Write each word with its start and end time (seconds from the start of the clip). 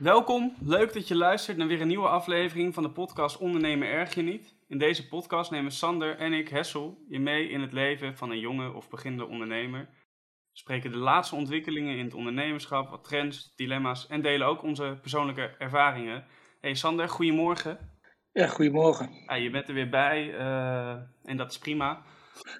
Welkom, 0.00 0.54
leuk 0.60 0.92
dat 0.92 1.08
je 1.08 1.16
luistert 1.16 1.56
naar 1.56 1.66
weer 1.66 1.80
een 1.80 1.88
nieuwe 1.88 2.08
aflevering 2.08 2.74
van 2.74 2.82
de 2.82 2.90
podcast 2.90 3.38
Ondernemen 3.38 3.88
Erg 3.88 4.14
Je 4.14 4.22
Niet. 4.22 4.54
In 4.68 4.78
deze 4.78 5.08
podcast 5.08 5.50
nemen 5.50 5.72
Sander 5.72 6.16
en 6.18 6.32
ik, 6.32 6.48
Hessel, 6.48 7.04
je 7.08 7.20
mee 7.20 7.48
in 7.48 7.60
het 7.60 7.72
leven 7.72 8.16
van 8.16 8.30
een 8.30 8.38
jonge 8.38 8.72
of 8.72 8.88
beginnende 8.88 9.26
ondernemer. 9.26 9.80
We 10.50 10.58
spreken 10.58 10.90
de 10.90 10.96
laatste 10.96 11.34
ontwikkelingen 11.34 11.96
in 11.96 12.04
het 12.04 12.14
ondernemerschap, 12.14 12.90
wat 12.90 13.04
trends, 13.04 13.54
dilemma's 13.56 14.06
en 14.06 14.22
delen 14.22 14.46
ook 14.46 14.62
onze 14.62 14.98
persoonlijke 15.00 15.54
ervaringen. 15.58 16.24
Hey 16.60 16.74
Sander, 16.74 17.08
goedemorgen. 17.08 17.78
Ja, 18.32 18.46
goedemorgen. 18.46 19.10
Ja, 19.26 19.34
je 19.34 19.50
bent 19.50 19.68
er 19.68 19.74
weer 19.74 19.90
bij 19.90 20.34
uh, 20.38 20.90
en 21.24 21.36
dat 21.36 21.50
is 21.50 21.58
prima. 21.58 22.02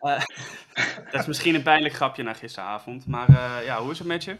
Uh, 0.00 0.20
dat 1.10 1.20
is 1.20 1.26
misschien 1.26 1.54
een 1.54 1.62
pijnlijk 1.62 1.94
grapje 1.94 2.22
na 2.22 2.32
gisteravond, 2.32 3.06
maar 3.06 3.30
uh, 3.30 3.64
ja, 3.64 3.80
hoe 3.80 3.90
is 3.90 3.98
het 3.98 4.08
met 4.08 4.24
je? 4.24 4.36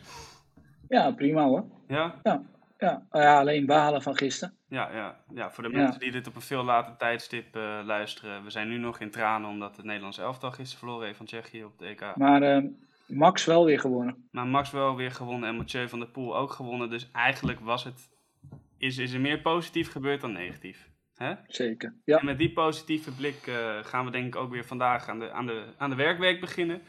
Ja, 0.89 1.11
prima 1.11 1.45
hoor. 1.45 1.65
Ja? 1.87 2.21
Ja, 2.23 2.43
ja. 2.81 3.07
Oh 3.11 3.21
ja 3.21 3.39
alleen 3.39 3.67
balen 3.67 4.03
van 4.03 4.17
gisteren. 4.17 4.55
Ja, 4.69 4.91
ja, 4.93 5.17
ja, 5.35 5.51
voor 5.51 5.63
de 5.63 5.69
mensen 5.69 6.01
die 6.01 6.11
dit 6.11 6.27
op 6.27 6.35
een 6.35 6.41
veel 6.41 6.65
later 6.65 6.97
tijdstip 6.97 7.57
uh, 7.57 7.81
luisteren. 7.85 8.45
We 8.45 8.51
zijn 8.51 8.69
nu 8.69 8.79
nog 8.79 9.01
in 9.01 9.11
tranen 9.11 9.51
omdat 9.51 9.77
het 9.77 9.85
Nederlands 9.85 10.19
elftal 10.19 10.51
gisteren 10.51 10.79
verloren 10.79 11.05
heeft 11.05 11.17
van 11.17 11.27
Tsjechië 11.27 11.65
op 11.65 11.79
de 11.79 11.87
EK. 11.87 12.17
Maar 12.17 12.43
uh, 12.43 12.71
Max 13.07 13.45
wel 13.45 13.65
weer 13.65 13.81
gewonnen. 13.81 14.29
Maar 14.31 14.47
Max 14.47 14.71
wel 14.71 14.97
weer 14.97 15.11
gewonnen 15.11 15.49
en 15.49 15.57
Mathieu 15.57 15.89
van 15.89 15.99
der 15.99 16.09
Poel 16.09 16.37
ook 16.37 16.51
gewonnen. 16.51 16.91
Dus 16.91 17.11
eigenlijk 17.13 17.61
was 17.61 17.85
het, 17.85 18.09
is, 18.79 18.99
is 18.99 19.13
er 19.13 19.21
meer 19.21 19.41
positief 19.41 19.91
gebeurd 19.91 20.21
dan 20.21 20.33
negatief. 20.33 20.89
Hè? 21.15 21.35
Zeker, 21.47 21.95
ja. 22.05 22.19
En 22.19 22.25
met 22.25 22.39
die 22.39 22.53
positieve 22.53 23.13
blik 23.13 23.47
uh, 23.47 23.79
gaan 23.83 24.05
we 24.05 24.11
denk 24.11 24.27
ik 24.27 24.37
ook 24.37 24.51
weer 24.51 24.65
vandaag 24.65 25.09
aan 25.09 25.19
de, 25.19 25.31
aan 25.31 25.47
de, 25.47 25.65
aan 25.79 25.91
de 25.91 25.97
werkweek 25.97 26.41
beginnen. 26.41 26.83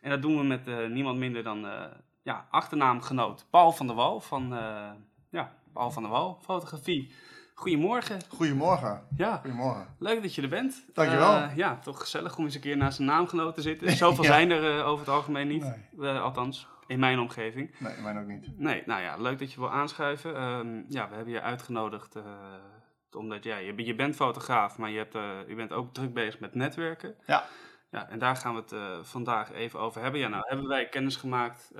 En 0.00 0.10
dat 0.10 0.22
doen 0.22 0.36
we 0.36 0.44
met 0.44 0.90
niemand 0.90 1.18
minder 1.18 1.42
dan 1.42 1.66
ja, 2.22 2.46
achternaamgenoot 2.50 3.46
Paul 3.50 3.72
van 3.72 3.86
der 3.86 3.96
Wal 3.96 4.20
van 4.20 4.52
Paul 5.78 5.90
van 5.90 6.02
der 6.02 6.12
Wal, 6.12 6.38
fotografie. 6.42 7.12
Goedemorgen. 7.54 8.18
Goedemorgen. 8.28 9.02
Ja. 9.16 9.36
Goedemorgen. 9.36 9.86
Leuk 9.98 10.22
dat 10.22 10.34
je 10.34 10.42
er 10.42 10.48
bent. 10.48 10.84
Dankjewel. 10.92 11.34
Uh, 11.34 11.56
ja, 11.56 11.78
toch 11.78 12.00
gezellig 12.00 12.36
om 12.36 12.44
eens 12.44 12.54
een 12.54 12.60
keer 12.60 12.76
naast 12.76 12.98
een 12.98 13.04
naamgenoot 13.04 13.54
te 13.54 13.62
zitten. 13.62 13.90
Zoveel 13.96 14.24
ja. 14.24 14.30
zijn 14.30 14.50
er 14.50 14.78
uh, 14.78 14.86
over 14.86 15.06
het 15.06 15.14
algemeen 15.14 15.48
niet. 15.48 15.62
Nee. 15.62 16.14
Uh, 16.14 16.22
althans, 16.22 16.66
in 16.86 16.98
mijn 16.98 17.18
omgeving. 17.18 17.74
Nee, 17.78 17.96
in 17.96 18.02
mijn 18.02 18.18
ook 18.18 18.26
niet. 18.26 18.58
Nee, 18.58 18.82
nou 18.86 19.02
ja, 19.02 19.16
leuk 19.16 19.38
dat 19.38 19.52
je 19.52 19.60
wil 19.60 19.70
aanschuiven. 19.70 20.42
Um, 20.42 20.84
ja, 20.88 21.08
we 21.08 21.14
hebben 21.14 21.34
je 21.34 21.40
uitgenodigd 21.40 22.16
omdat 23.12 23.44
ja, 23.44 23.56
je, 23.56 23.84
je, 23.84 23.94
bent 23.94 24.16
fotograaf, 24.16 24.78
maar 24.78 24.90
je, 24.90 24.98
hebt, 24.98 25.12
je 25.48 25.54
bent 25.54 25.72
ook 25.72 25.94
druk 25.94 26.14
bezig 26.14 26.40
met 26.40 26.54
netwerken. 26.54 27.14
Ja. 27.26 27.44
Ja, 27.90 28.08
en 28.08 28.18
daar 28.18 28.36
gaan 28.36 28.54
we 28.54 28.60
het 28.60 29.06
vandaag 29.06 29.52
even 29.52 29.80
over 29.80 30.02
hebben. 30.02 30.20
Ja, 30.20 30.28
nou 30.28 30.44
hebben 30.46 30.68
wij 30.68 30.88
kennis 30.88 31.16
gemaakt, 31.16 31.72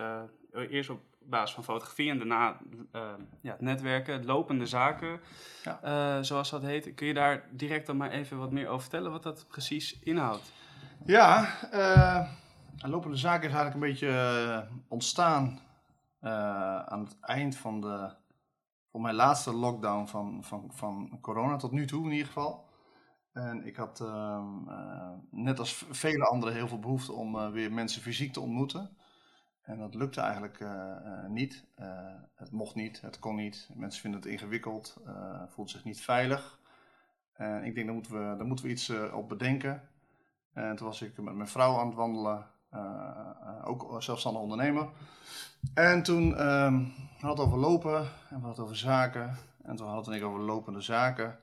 eerst 0.52 0.90
op 0.90 1.00
basis 1.28 1.54
van 1.54 1.64
fotografie 1.64 2.10
en 2.10 2.18
daarna 2.18 2.56
uh, 2.92 3.02
ja, 3.40 3.52
het 3.52 3.60
netwerken, 3.60 4.14
het 4.14 4.24
lopende 4.24 4.66
zaken, 4.66 5.20
ja. 5.64 5.80
uh, 5.84 6.22
zoals 6.22 6.50
dat 6.50 6.62
heet. 6.62 6.94
Kun 6.94 7.06
je 7.06 7.14
daar 7.14 7.48
direct 7.50 7.86
dan 7.86 7.96
maar 7.96 8.10
even 8.10 8.38
wat 8.38 8.52
meer 8.52 8.68
over 8.68 8.80
vertellen, 8.80 9.10
wat 9.10 9.22
dat 9.22 9.46
precies 9.48 9.98
inhoudt? 9.98 10.52
Ja, 11.04 11.48
uh, 11.72 12.28
lopende 12.90 13.16
zaken 13.16 13.48
is 13.48 13.54
eigenlijk 13.54 13.74
een 13.74 13.90
beetje 13.90 14.68
ontstaan 14.88 15.60
aan 16.20 17.00
het 17.00 17.16
eind 17.20 17.56
van, 17.56 17.80
de, 17.80 18.10
van 18.90 19.00
mijn 19.00 19.14
laatste 19.14 19.54
lockdown 19.54 20.06
van, 20.06 20.44
van, 20.44 20.70
van 20.74 21.18
corona, 21.20 21.56
tot 21.56 21.72
nu 21.72 21.86
toe 21.86 22.04
in 22.04 22.10
ieder 22.10 22.26
geval. 22.26 22.66
En 23.32 23.66
ik 23.66 23.76
had 23.76 24.04
net 25.30 25.58
als 25.58 25.84
vele 25.90 26.24
anderen 26.24 26.54
heel 26.54 26.68
veel 26.68 26.78
behoefte 26.78 27.12
om 27.12 27.50
weer 27.50 27.72
mensen 27.72 28.02
fysiek 28.02 28.32
te 28.32 28.40
ontmoeten. 28.40 28.96
En 29.68 29.78
dat 29.78 29.94
lukte 29.94 30.20
eigenlijk 30.20 30.60
uh, 30.60 30.68
uh, 30.68 31.26
niet. 31.26 31.64
Uh, 31.80 31.86
het 32.34 32.50
mocht 32.50 32.74
niet, 32.74 33.00
het 33.00 33.18
kon 33.18 33.36
niet. 33.36 33.68
Mensen 33.74 34.00
vinden 34.00 34.20
het 34.20 34.28
ingewikkeld, 34.30 34.96
voelt 35.48 35.70
zich 35.70 35.84
niet 35.84 36.00
veilig. 36.00 36.58
En 37.32 37.64
ik 37.64 37.74
denk, 37.74 37.86
daar 37.86 37.94
moeten 37.94 38.12
we, 38.12 38.36
daar 38.36 38.46
moeten 38.46 38.64
we 38.64 38.70
iets 38.70 38.92
op 39.12 39.28
bedenken. 39.28 39.82
En 40.52 40.76
toen 40.76 40.86
was 40.86 41.02
ik 41.02 41.20
met 41.20 41.34
mijn 41.34 41.48
vrouw 41.48 41.78
aan 41.78 41.86
het 41.86 41.96
wandelen, 41.96 42.46
ook 43.64 44.02
zelfstandig 44.02 44.42
ondernemer. 44.42 44.88
En 45.74 46.02
toen 46.02 46.46
um, 46.46 46.92
we 47.20 47.26
hadden 47.26 47.44
het 47.44 47.54
over 47.54 47.58
lopen 47.58 47.98
en 48.30 48.40
we 48.40 48.46
hadden 48.46 48.64
over 48.64 48.76
zaken. 48.76 49.36
En 49.62 49.76
toen 49.76 49.86
hadden 49.86 50.12
we 50.12 50.18
het 50.18 50.28
over 50.28 50.40
lopende 50.40 50.80
zaken. 50.80 51.38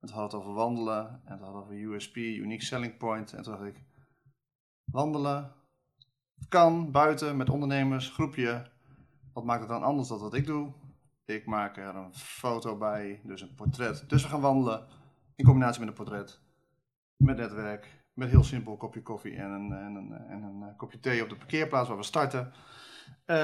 En 0.00 0.08
toen 0.08 0.16
hadden 0.16 0.30
we 0.30 0.36
het 0.36 0.46
over 0.46 0.54
wandelen. 0.54 1.20
En 1.24 1.36
toen 1.36 1.46
hadden 1.46 1.68
we 1.68 1.74
over 1.74 1.94
USP, 1.94 2.16
Unique 2.16 2.64
Selling 2.64 2.96
Point. 2.96 3.32
En 3.32 3.42
toen 3.42 3.52
dacht 3.52 3.66
ik, 3.66 3.82
wandelen, 4.84 5.52
kan 6.48 6.90
buiten 6.90 7.36
met 7.36 7.50
ondernemers, 7.50 8.08
groepje. 8.08 8.70
Wat 9.32 9.44
maakt 9.44 9.60
het 9.60 9.68
dan 9.68 9.82
anders 9.82 10.08
dan 10.08 10.18
wat 10.18 10.34
ik 10.34 10.46
doe? 10.46 10.72
Ik 11.24 11.46
maak 11.46 11.76
er 11.76 11.96
een 11.96 12.14
foto 12.14 12.76
bij, 12.76 13.20
dus 13.24 13.40
een 13.40 13.54
portret. 13.54 14.04
Dus 14.08 14.22
we 14.22 14.28
gaan 14.28 14.40
wandelen 14.40 14.86
in 15.36 15.44
combinatie 15.44 15.80
met 15.80 15.88
een 15.88 15.94
portret, 15.94 16.40
met 17.16 17.36
netwerk, 17.36 18.04
met 18.14 18.30
heel 18.30 18.44
simpel 18.44 18.76
kopje 18.76 19.02
koffie 19.02 19.36
en 19.36 19.50
een, 19.50 19.72
en 19.72 20.12
en 20.28 20.42
een 20.42 20.76
kopje 20.76 21.00
thee 21.00 21.22
op 21.22 21.28
de 21.28 21.36
parkeerplaats 21.36 21.88
waar 21.88 21.96
we 21.96 22.02
starten. 22.02 22.52
Uh, 23.26 23.36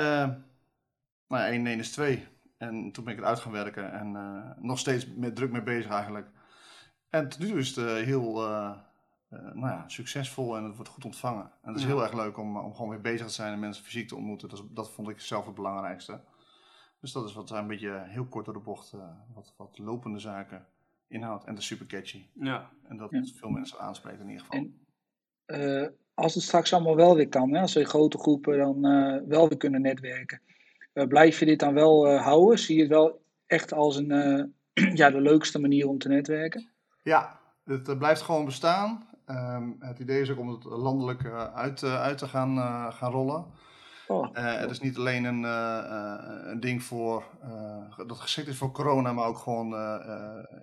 nou 1.28 1.42
ja, 1.42 1.46
1 1.46 1.66
1 1.66 1.78
is 1.78 1.90
2. 1.90 2.26
En 2.58 2.92
toen 2.92 3.04
ben 3.04 3.12
ik 3.12 3.18
het 3.18 3.28
uit 3.28 3.40
gaan 3.40 3.52
werken 3.52 3.92
en 3.92 4.14
uh, 4.14 4.64
nog 4.64 4.78
steeds 4.78 5.06
met 5.16 5.36
druk 5.36 5.50
mee 5.50 5.62
bezig 5.62 5.90
eigenlijk. 5.90 6.30
En 7.10 7.28
tot 7.28 7.38
nu 7.38 7.46
toe 7.46 7.58
is 7.58 7.76
het 7.76 8.04
heel 8.04 8.42
nou 9.28 9.66
ja, 9.66 9.88
succesvol 9.88 10.56
en 10.56 10.64
het 10.64 10.74
wordt 10.74 10.90
goed 10.90 11.04
ontvangen. 11.04 11.44
En 11.62 11.68
het 11.68 11.76
is 11.76 11.82
ja. 11.82 11.88
heel 11.88 12.02
erg 12.02 12.12
leuk 12.12 12.38
om, 12.38 12.56
om 12.56 12.74
gewoon 12.74 12.90
weer 12.90 13.00
bezig 13.00 13.26
te 13.26 13.32
zijn 13.32 13.52
en 13.52 13.58
mensen 13.58 13.84
fysiek 13.84 14.08
te 14.08 14.16
ontmoeten. 14.16 14.48
Dat, 14.48 14.58
is, 14.58 14.64
dat 14.70 14.90
vond 14.90 15.08
ik 15.08 15.20
zelf 15.20 15.46
het 15.46 15.54
belangrijkste. 15.54 16.20
Dus 17.00 17.12
dat 17.12 17.28
is 17.28 17.34
wat 17.34 17.50
een 17.50 17.66
beetje 17.66 18.04
heel 18.06 18.26
kort 18.26 18.44
door 18.44 18.54
de 18.54 18.60
bocht, 18.60 18.92
uh, 18.92 19.00
wat, 19.34 19.54
wat 19.56 19.78
lopende 19.78 20.18
zaken 20.18 20.66
inhoudt. 21.08 21.44
En 21.44 21.52
dat 21.52 21.62
is 21.62 21.68
super 21.68 21.86
catchy. 21.86 22.26
Ja. 22.32 22.70
En 22.88 22.96
dat 22.96 23.10
ja. 23.10 23.24
veel 23.24 23.48
mensen 23.48 23.78
aanspreekt 23.78 24.20
in 24.20 24.28
ieder 24.28 24.44
geval. 24.44 24.58
En, 25.46 25.80
uh, 25.82 25.88
als 26.14 26.34
het 26.34 26.42
straks 26.42 26.72
allemaal 26.72 26.96
wel 26.96 27.14
weer 27.14 27.28
kan, 27.28 27.54
hè, 27.54 27.60
als 27.60 27.74
we 27.74 27.80
in 27.80 27.86
grote 27.86 28.18
groepen 28.18 28.58
dan 28.58 28.80
wel 29.28 29.48
weer 29.48 29.58
kunnen 29.58 29.80
netwerken. 29.80 30.40
blijf 30.92 31.38
je 31.38 31.44
dit 31.44 31.60
dan 31.60 31.74
wel 31.74 32.16
houden? 32.16 32.58
Zie 32.58 32.76
je 32.76 32.82
het 32.82 32.90
wel 32.90 33.22
echt 33.46 33.72
als 33.72 33.96
een, 33.96 34.54
ja, 35.00 35.10
de 35.10 35.20
leukste 35.20 35.58
manier 35.58 35.88
om 35.88 35.98
te 35.98 36.08
netwerken? 36.08 36.70
Ja, 37.02 37.40
het 37.64 37.98
blijft 37.98 38.22
gewoon 38.22 38.44
bestaan. 38.44 39.07
Um, 39.30 39.76
het 39.80 39.98
idee 39.98 40.20
is 40.20 40.30
ook 40.30 40.38
om 40.38 40.48
het 40.48 40.64
landelijk 40.64 41.22
uh, 41.22 41.54
uit, 41.54 41.82
uh, 41.82 42.00
uit, 42.00 42.18
te 42.18 42.28
gaan, 42.28 42.56
uh, 42.56 42.92
gaan 42.92 43.10
rollen. 43.10 43.44
Oh. 44.06 44.28
het 44.32 44.70
is 44.70 44.80
niet 44.80 44.96
alleen 44.96 45.24
een, 45.24 45.42
een 46.50 46.60
ding 46.60 46.82
voor, 46.82 47.24
dat 48.06 48.18
geschikt 48.18 48.48
is 48.48 48.56
voor 48.56 48.72
corona, 48.72 49.12
maar 49.12 49.26
ook 49.26 49.38
gewoon 49.38 49.74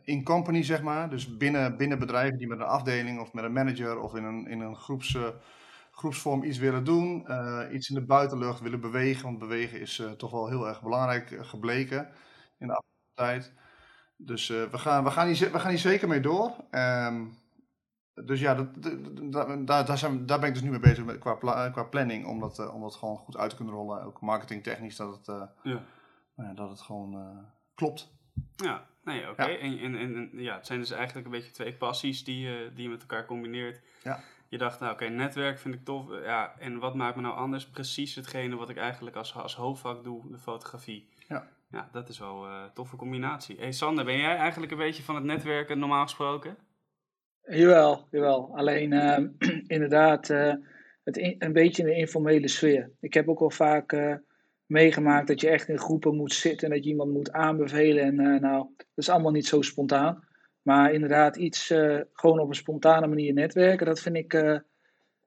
in 0.03 0.23
company, 0.23 0.63
zeg 0.63 0.81
maar. 0.81 1.09
Dus 1.09 1.37
binnen, 1.37 1.77
binnen 1.77 1.99
bedrijven 1.99 2.37
die 2.37 2.47
met 2.47 2.59
een 2.59 2.65
afdeling 2.65 3.19
of 3.19 3.33
met 3.33 3.43
een 3.43 3.53
manager 3.53 3.99
of 3.99 4.15
in 4.15 4.23
een, 4.23 4.47
in 4.47 4.59
een 4.59 4.75
groeps, 4.75 5.17
groepsvorm 5.91 6.43
iets 6.43 6.57
willen 6.57 6.83
doen. 6.83 7.25
iets 7.71 7.89
in 7.89 7.95
de 7.95 8.05
buitenlucht 8.05 8.61
willen 8.61 8.81
bewegen, 8.81 9.23
want 9.23 9.39
bewegen 9.39 9.79
is 9.79 10.03
toch 10.17 10.31
wel 10.31 10.47
heel 10.47 10.67
erg 10.67 10.81
belangrijk 10.81 11.37
gebleken 11.41 12.09
in 12.57 12.67
de 12.67 12.73
afgelopen 12.73 13.13
tijd. 13.15 13.53
Dus 14.17 14.47
we, 14.47 14.77
gaan, 14.77 15.03
we, 15.03 15.11
gaan 15.11 15.27
hier, 15.27 15.51
we 15.51 15.59
gaan 15.59 15.69
hier 15.69 15.79
zeker 15.79 16.07
mee 16.07 16.19
door. 16.19 16.55
Um, 16.71 17.37
dus 18.23 18.39
ja, 18.39 18.55
dat, 18.55 18.67
dat, 19.31 19.67
daar, 19.67 19.85
daar, 19.85 19.97
zijn, 19.97 20.25
daar 20.25 20.39
ben 20.39 20.47
ik 20.47 20.53
dus 20.53 20.63
nu 20.63 20.69
mee 20.69 20.79
bezig 20.79 21.05
met, 21.05 21.17
qua, 21.17 21.33
pla, 21.33 21.69
qua 21.69 21.83
planning, 21.83 22.25
om 22.25 22.39
dat, 22.39 22.59
uh, 22.59 22.73
om 22.73 22.81
dat 22.81 22.95
gewoon 22.95 23.17
goed 23.17 23.37
uit 23.37 23.49
te 23.49 23.55
kunnen 23.55 23.73
rollen. 23.73 24.03
Ook 24.03 24.21
marketingtechnisch, 24.21 24.95
dat 24.95 25.15
het, 25.15 25.49
ja. 25.63 25.83
Nou 26.35 26.49
ja, 26.49 26.55
dat 26.55 26.69
het 26.69 26.81
gewoon 26.81 27.13
uh, 27.13 27.37
klopt. 27.75 28.13
Ja, 28.55 28.85
nee, 29.03 29.21
oké. 29.21 29.29
Okay. 29.31 29.51
Ja. 29.51 29.59
En, 29.59 29.95
en, 29.95 30.15
en, 30.15 30.29
ja, 30.33 30.55
het 30.55 30.65
zijn 30.65 30.79
dus 30.79 30.91
eigenlijk 30.91 31.25
een 31.25 31.31
beetje 31.31 31.51
twee 31.51 31.73
passies 31.73 32.23
die, 32.23 32.73
die 32.73 32.83
je 32.83 32.89
met 32.89 33.01
elkaar 33.01 33.25
combineert. 33.25 33.81
Ja. 34.03 34.19
Je 34.49 34.57
dacht, 34.57 34.79
nou 34.79 34.93
oké, 34.93 35.03
okay, 35.03 35.15
netwerk 35.15 35.59
vind 35.59 35.73
ik 35.73 35.85
tof. 35.85 36.05
Ja, 36.23 36.53
en 36.59 36.79
wat 36.79 36.95
maakt 36.95 37.15
me 37.15 37.21
nou 37.21 37.35
anders? 37.35 37.67
Precies 37.67 38.15
hetgene 38.15 38.55
wat 38.55 38.69
ik 38.69 38.77
eigenlijk 38.77 39.15
als, 39.15 39.35
als 39.35 39.55
hoofdvak 39.55 40.03
doe, 40.03 40.31
de 40.31 40.37
fotografie. 40.37 41.09
Ja. 41.27 41.47
Ja, 41.71 41.89
dat 41.91 42.09
is 42.09 42.19
wel 42.19 42.47
een 42.47 42.73
toffe 42.73 42.95
combinatie. 42.95 43.57
hey 43.59 43.71
Sander, 43.71 44.05
ben 44.05 44.17
jij 44.17 44.35
eigenlijk 44.35 44.71
een 44.71 44.77
beetje 44.77 45.03
van 45.03 45.15
het 45.15 45.23
netwerken 45.23 45.79
normaal 45.79 46.03
gesproken? 46.03 46.57
Jawel, 47.47 48.07
jawel. 48.11 48.57
Alleen 48.57 48.91
uh, 48.91 49.17
inderdaad 49.77 50.29
uh, 50.29 50.53
het 51.03 51.17
een 51.39 51.53
beetje 51.53 51.81
in 51.81 51.87
de 51.87 51.95
informele 51.95 52.47
sfeer. 52.47 52.91
Ik 52.99 53.13
heb 53.13 53.29
ook 53.29 53.39
al 53.39 53.49
vaak 53.49 53.91
uh, 53.91 54.15
meegemaakt 54.65 55.27
dat 55.27 55.41
je 55.41 55.49
echt 55.49 55.67
in 55.67 55.79
groepen 55.79 56.15
moet 56.15 56.33
zitten 56.33 56.67
en 56.67 56.73
dat 56.75 56.83
je 56.83 56.89
iemand 56.89 57.11
moet 57.11 57.31
aanbevelen. 57.31 58.03
En 58.03 58.41
nou, 58.41 58.69
dat 58.77 58.87
is 58.95 59.09
allemaal 59.09 59.31
niet 59.31 59.47
zo 59.47 59.61
spontaan. 59.61 60.23
Maar 60.61 60.93
inderdaad, 60.93 61.35
iets 61.35 61.67
gewoon 62.13 62.39
op 62.39 62.49
een 62.49 62.55
spontane 62.55 63.07
manier 63.07 63.33
netwerken, 63.33 63.85
dat 63.85 63.99
vind 63.99 64.15
ik, 64.15 64.33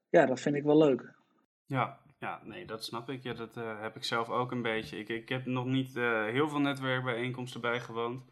ja, 0.09 0.26
dat 0.26 0.41
vind 0.41 0.55
ik 0.55 0.62
wel 0.62 0.79
leuk. 0.79 1.14
Ja, 1.67 1.99
ja, 2.19 2.41
nee, 2.44 2.67
dat 2.67 2.85
snap 2.85 3.11
ik. 3.11 3.23
Ja, 3.23 3.35
dat 3.35 3.55
heb 3.81 3.97
ik 3.97 4.05
zelf 4.05 4.29
ook 4.29 4.50
een 4.50 4.62
beetje. 4.62 4.99
Ik, 4.99 5.09
ik 5.09 5.29
heb 5.29 5.47
nog 5.47 5.64
niet 5.64 5.94
heel 6.31 6.49
veel 6.49 6.61
netwerkbijeenkomsten 6.61 7.61
bijgewoond. 7.61 8.23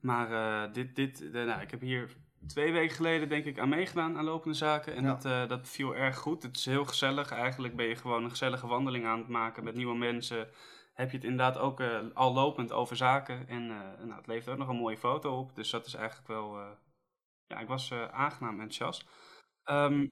Maar 0.00 0.72
dit, 0.72 0.96
dit, 0.96 1.32
nou, 1.32 1.60
ik 1.60 1.70
heb 1.70 1.80
hier 1.80 2.16
twee 2.46 2.72
weken 2.72 2.96
geleden 2.96 3.28
denk 3.28 3.44
ik 3.44 3.58
aan 3.58 3.68
meegedaan 3.68 4.16
aan 4.16 4.24
lopende 4.24 4.56
zaken. 4.56 4.96
En 4.96 5.02
ja. 5.02 5.14
dat, 5.14 5.24
uh, 5.24 5.48
dat 5.48 5.68
viel 5.68 5.96
erg 5.96 6.16
goed. 6.16 6.42
Het 6.42 6.56
is 6.56 6.64
heel 6.64 6.84
gezellig. 6.84 7.30
Eigenlijk 7.30 7.76
ben 7.76 7.86
je 7.86 7.96
gewoon 7.96 8.24
een 8.24 8.30
gezellige 8.30 8.66
wandeling 8.66 9.06
aan 9.06 9.18
het 9.18 9.28
maken 9.28 9.64
met 9.64 9.74
nieuwe 9.74 9.96
mensen. 9.96 10.48
heb 10.94 11.10
je 11.10 11.16
het 11.16 11.26
inderdaad 11.26 11.58
ook 11.58 11.80
eh, 11.80 11.98
al 12.14 12.32
lopend 12.32 12.72
over 12.72 12.96
zaken. 12.96 13.48
En 13.48 13.66
nou, 13.66 14.14
het 14.14 14.26
levert 14.26 14.48
ook 14.48 14.58
nog 14.58 14.68
een 14.68 14.76
mooie 14.76 14.98
foto 14.98 15.38
op. 15.38 15.54
Dus 15.54 15.70
dat 15.70 15.86
is 15.86 15.94
eigenlijk 15.94 16.28
wel... 16.28 16.58
ja, 17.46 17.58
ik 17.58 17.68
was 17.68 17.92
aangenaam 17.92 18.60
enthousiast. 18.60 19.06
Um, 19.70 20.10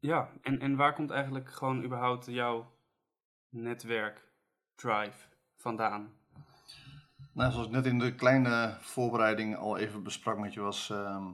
ja, 0.00 0.30
en, 0.42 0.60
en 0.60 0.76
waar 0.76 0.94
komt 0.94 1.10
eigenlijk 1.10 1.50
gewoon 1.50 1.84
überhaupt 1.84 2.26
jouw 2.26 2.72
netwerk 3.48 4.28
drive 4.74 5.26
vandaan? 5.56 6.12
Nou, 7.32 7.52
zoals 7.52 7.66
ik 7.66 7.72
net 7.72 7.86
in 7.86 7.98
de 7.98 8.14
kleine 8.14 8.76
voorbereiding 8.80 9.56
al 9.56 9.78
even 9.78 10.02
besprak 10.02 10.38
met 10.38 10.54
je, 10.54 10.60
was 10.60 10.90
ehm, 10.90 11.28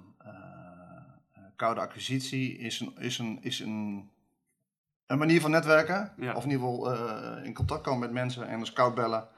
koude 1.57 1.81
acquisitie 1.81 2.59
is 2.59 2.81
een, 2.81 2.95
is 2.99 3.19
een, 3.19 3.39
is 3.41 3.61
een, 3.61 4.11
een 5.07 5.19
manier 5.19 5.41
van 5.41 5.51
netwerken. 5.51 6.13
Of 6.35 6.45
in 6.45 6.51
ieder 6.51 6.67
geval 6.67 6.95
uh, 6.95 7.45
in 7.45 7.55
contact 7.55 7.83
komen 7.83 8.01
met 8.01 8.11
mensen 8.11 8.49
en 8.49 8.61
een 8.61 8.67
scout 8.67 8.95
bellen. 8.95 9.29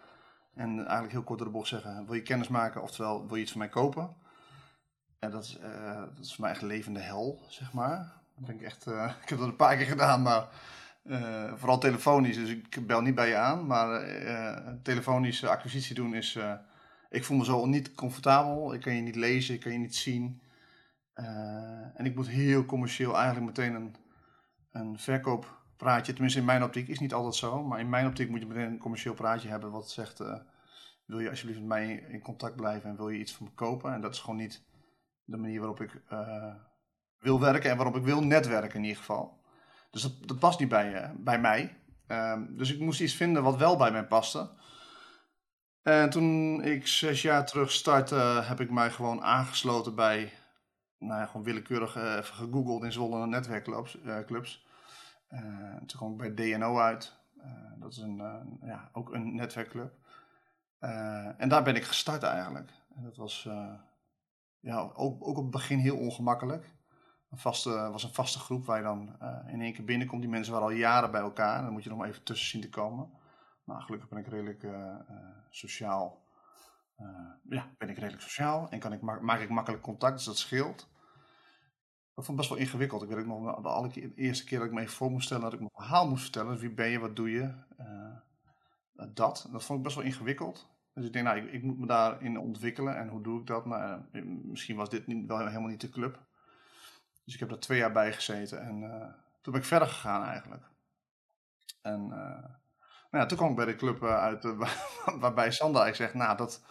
En 0.55 0.79
eigenlijk 0.79 1.13
heel 1.13 1.23
kort 1.23 1.39
door 1.39 1.49
de 1.49 1.55
bocht 1.55 1.69
zeggen, 1.69 2.07
wil 2.07 2.15
je 2.15 2.23
kennis 2.23 2.49
maken, 2.49 2.83
oftewel 2.83 3.27
wil 3.27 3.37
je 3.37 3.43
iets 3.43 3.51
van 3.51 3.61
mij 3.61 3.69
kopen? 3.69 4.17
En 5.19 5.31
dat 5.31 5.45
is, 5.45 5.59
uh, 5.63 6.01
dat 6.15 6.25
is 6.25 6.35
voor 6.35 6.45
mij 6.45 6.51
echt 6.51 6.63
levende 6.63 7.01
hel, 7.01 7.43
zeg 7.49 7.73
maar. 7.73 8.13
Dat 8.37 8.47
ben 8.47 8.55
ik, 8.55 8.63
echt, 8.63 8.87
uh, 8.87 9.13
ik 9.23 9.29
heb 9.29 9.39
dat 9.39 9.49
een 9.49 9.57
paar 9.57 9.77
keer 9.77 9.87
gedaan, 9.87 10.23
maar 10.23 10.49
vooral 11.55 11.79
telefonisch. 11.79 12.37
Dus 12.37 12.51
ik 12.51 12.87
bel 12.87 13.01
niet 13.01 13.15
bij 13.15 13.29
je 13.29 13.37
aan, 13.37 13.67
maar 13.67 14.05
telefonische 14.83 15.49
acquisitie 15.49 15.95
doen 15.95 16.15
is... 16.15 16.39
ik 17.11 17.25
voel 17.25 17.37
me 17.37 17.45
zo 17.45 17.67
niet 17.67 17.95
comfortabel, 17.95 18.75
ik 18.75 18.81
kan 18.81 18.95
je 18.95 19.03
niet 19.03 19.17
lezen, 19.17 19.55
ik 19.55 19.61
kan 19.61 19.73
je 19.73 19.79
niet 19.79 19.97
zien. 19.97 20.41
En 21.95 22.05
ik 22.05 22.15
moet 22.15 22.29
heel 22.29 22.65
commercieel 22.65 23.17
eigenlijk 23.17 23.47
meteen 23.47 23.75
een, 23.75 23.95
een 24.71 24.99
verkoop 24.99 25.59
praatje, 25.79 26.13
tenminste 26.13 26.39
in 26.41 26.47
mijn 26.47 26.63
optiek, 26.63 26.89
is 26.89 26.99
niet 26.99 27.15
altijd 27.15 27.35
zo. 27.35 27.63
Maar 27.63 27.81
in 27.81 27.89
mijn 27.89 28.07
optiek 28.07 28.31
moet 28.31 28.41
je 28.41 28.47
meteen 28.47 28.71
een 28.71 28.79
commercieel 28.79 29.15
praatje 29.15 29.49
hebben 29.49 29.71
wat 29.71 29.91
zegt, 29.91 30.21
uh, 30.21 30.35
wil 31.05 31.19
je 31.19 31.31
alsjeblieft 31.31 31.61
met 31.61 31.69
mij 31.69 32.05
in 32.09 32.23
contact 32.23 32.57
blijven 32.57 32.91
en 32.91 32.97
wil 32.97 33.09
je 33.09 33.19
iets 33.19 33.33
van 33.35 33.47
me 33.47 33.53
kopen? 33.53 33.93
En 33.93 34.01
dat 34.01 34.15
is 34.15 34.21
gewoon 34.21 34.37
niet 34.37 34.65
de 35.25 35.37
manier 35.37 35.59
waarop 35.59 35.81
ik 35.81 36.03
uh, 36.13 36.55
wil 37.19 37.41
werken 37.41 37.71
en 37.71 37.77
waarop 37.77 37.97
ik 37.97 38.03
wil 38.03 38.25
netwerken 38.25 38.79
in 38.79 38.83
ieder 38.83 38.99
geval. 38.99 39.41
Dus 39.91 40.03
dat, 40.03 40.29
dat 40.29 40.39
past 40.39 40.59
niet 40.59 40.69
bij, 40.69 41.03
uh, 41.03 41.11
bij 41.17 41.41
mij. 41.41 41.77
Ehm, 42.07 42.57
dus 42.57 42.73
ik 42.73 42.81
moest 42.81 43.01
iets 43.01 43.15
vinden 43.15 43.43
wat 43.43 43.57
wel 43.57 43.77
bij 43.77 43.91
mij 43.91 44.07
paste. 44.07 44.51
En 45.83 46.11
toen 46.11 46.63
ik 46.63 46.87
zes 46.87 47.23
jaar 47.23 47.47
terug 47.47 47.71
startte, 47.71 48.15
heb 48.45 48.61
ik 48.61 48.71
mij 48.71 48.91
gewoon 48.91 49.23
aangesloten 49.23 49.95
bij, 49.95 50.33
nou 50.99 51.27
gewoon 51.27 51.43
willekeurig 51.43 51.97
even 51.97 52.35
gegoogeld 52.35 52.85
in 52.85 52.93
Zwolle 52.93 53.27
netwerkclubs. 53.27 53.99
clubs. 54.27 54.67
Uh, 55.31 55.77
toen 55.77 55.99
kwam 55.99 56.23
ik 56.23 56.35
bij 56.35 56.35
DNO 56.35 56.79
uit. 56.79 57.17
Dat 57.77 57.93
is 57.93 57.99
een, 57.99 58.17
ja, 58.63 58.89
ook 58.93 59.13
een 59.13 59.35
netwerkclub. 59.35 59.93
en 61.39 61.49
daar 61.49 61.63
ben 61.63 61.77
ik 61.77 61.85
gestart 61.85 62.23
eigenlijk. 62.23 62.71
En 62.97 63.03
dat 63.03 63.17
was 63.17 63.49
ja, 64.61 64.79
ook, 64.79 65.27
ook 65.27 65.37
op 65.37 65.43
het 65.43 65.51
begin 65.51 65.79
heel 65.79 65.99
ongemakkelijk. 65.99 66.77
Een 67.31 67.39
vaste, 67.39 67.71
was 67.71 68.03
een 68.03 68.13
vaste 68.13 68.39
groep 68.39 68.67
waar 68.67 68.77
je 68.77 68.83
dan 68.83 69.17
in 69.47 69.61
één 69.61 69.73
keer 69.73 69.85
binnenkomt. 69.85 70.21
Die 70.21 70.31
mensen 70.31 70.53
waren 70.53 70.69
al 70.69 70.75
jaren 70.75 71.11
bij 71.11 71.21
elkaar. 71.21 71.63
Dan 71.63 71.73
moet 71.73 71.83
je 71.83 71.89
nog 71.89 71.99
maar 71.99 72.09
even 72.09 72.23
tussen 72.23 72.49
zien 72.49 72.61
te 72.61 72.71
komen. 72.71 73.11
Maar 73.65 73.83
gelukkig 73.83 74.09
ben 74.09 74.19
ik 74.19 74.27
redelijk 74.27 74.67
sociaal. 75.51 76.27
Ja, 77.49 77.71
ben 77.79 77.89
ik 77.89 77.99
redelijk 77.99 78.23
sociaal 78.23 78.69
en 78.71 78.79
kan 78.79 78.93
ik, 78.93 79.01
maak 79.01 79.41
ik 79.41 79.49
makkelijk 79.49 79.83
contact, 79.83 80.17
dus 80.17 80.25
dat 80.25 80.39
scheelt. 80.39 80.89
Dat 82.15 82.27
vond 82.27 82.29
ik 82.29 82.37
best 82.37 82.49
wel 82.49 82.59
ingewikkeld. 82.59 83.03
Ik 83.03 83.09
weet 83.09 83.19
ook 83.19 83.63
nog, 83.63 83.93
de, 83.93 84.01
de 84.01 84.15
eerste 84.15 84.45
keer 84.45 84.59
dat 84.59 84.67
ik 84.67 84.73
me 84.73 84.81
even 84.81 84.93
voor 84.93 85.11
moest 85.11 85.25
stellen, 85.25 85.43
dat 85.43 85.53
ik 85.53 85.59
mijn 85.59 85.71
verhaal 85.75 86.09
moest 86.09 86.23
vertellen. 86.23 86.59
wie 86.59 86.75
ben 86.75 86.89
je, 86.89 86.99
wat 86.99 87.17
doe 87.17 87.31
je? 87.31 87.55
Uh, 87.81 89.07
dat. 89.15 89.49
Dat 89.53 89.65
vond 89.65 89.79
ik 89.79 89.85
best 89.85 89.97
wel 89.97 90.05
ingewikkeld. 90.05 90.71
Dus 90.95 91.07
ik 91.07 91.13
denk, 91.13 91.25
nou, 91.25 91.39
ik, 91.39 91.63
moet 91.63 91.79
me 91.79 91.87
daarin 91.87 92.39
ontwikkelen. 92.39 92.97
En 92.97 93.09
hoe 93.09 93.23
doe 93.23 93.41
ik 93.41 93.47
dat? 93.47 93.67
Nou, 93.67 94.03
uh, 94.13 94.23
misschien 94.25 94.77
was 94.77 94.91
dit 94.91 95.07
niet, 95.07 95.27
wel 95.27 95.39
helemaal 95.39 95.69
niet 95.69 95.81
de 95.81 95.89
club. 95.89 96.27
Dus 97.25 97.35
ik 97.35 97.41
heb 97.41 97.51
er 97.51 97.61
twee 97.61 97.79
jaar 97.79 97.93
bij 97.93 98.13
gezeten. 98.13 98.61
En 98.61 98.81
toen 99.41 99.53
ben 99.53 99.63
ik 99.63 99.69
verder 99.69 99.89
gegaan 99.89 100.25
eigenlijk. 100.25 100.63
En 101.83 102.07
nou 103.11 103.23
ja, 103.23 103.27
toen 103.27 103.39
kwam 103.39 103.51
ik 103.51 103.57
bij 103.57 103.65
de 103.65 103.77
club 103.77 104.05
uit 104.05 104.45
waarbij 105.21 105.51
Sander 105.51 105.83
eigenlijk 105.83 106.13
zegt, 106.13 106.25
nou, 106.25 106.37
dat, 106.37 106.65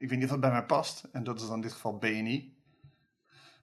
ik 0.00 0.08
weet 0.08 0.18
niet 0.18 0.24
of 0.24 0.30
dat 0.30 0.40
bij 0.40 0.50
mij 0.50 0.64
past. 0.64 1.08
En 1.12 1.24
dat 1.24 1.40
is 1.40 1.46
dan 1.46 1.54
in 1.54 1.60
dit 1.60 1.72
geval 1.72 1.98
BNI. 1.98 2.58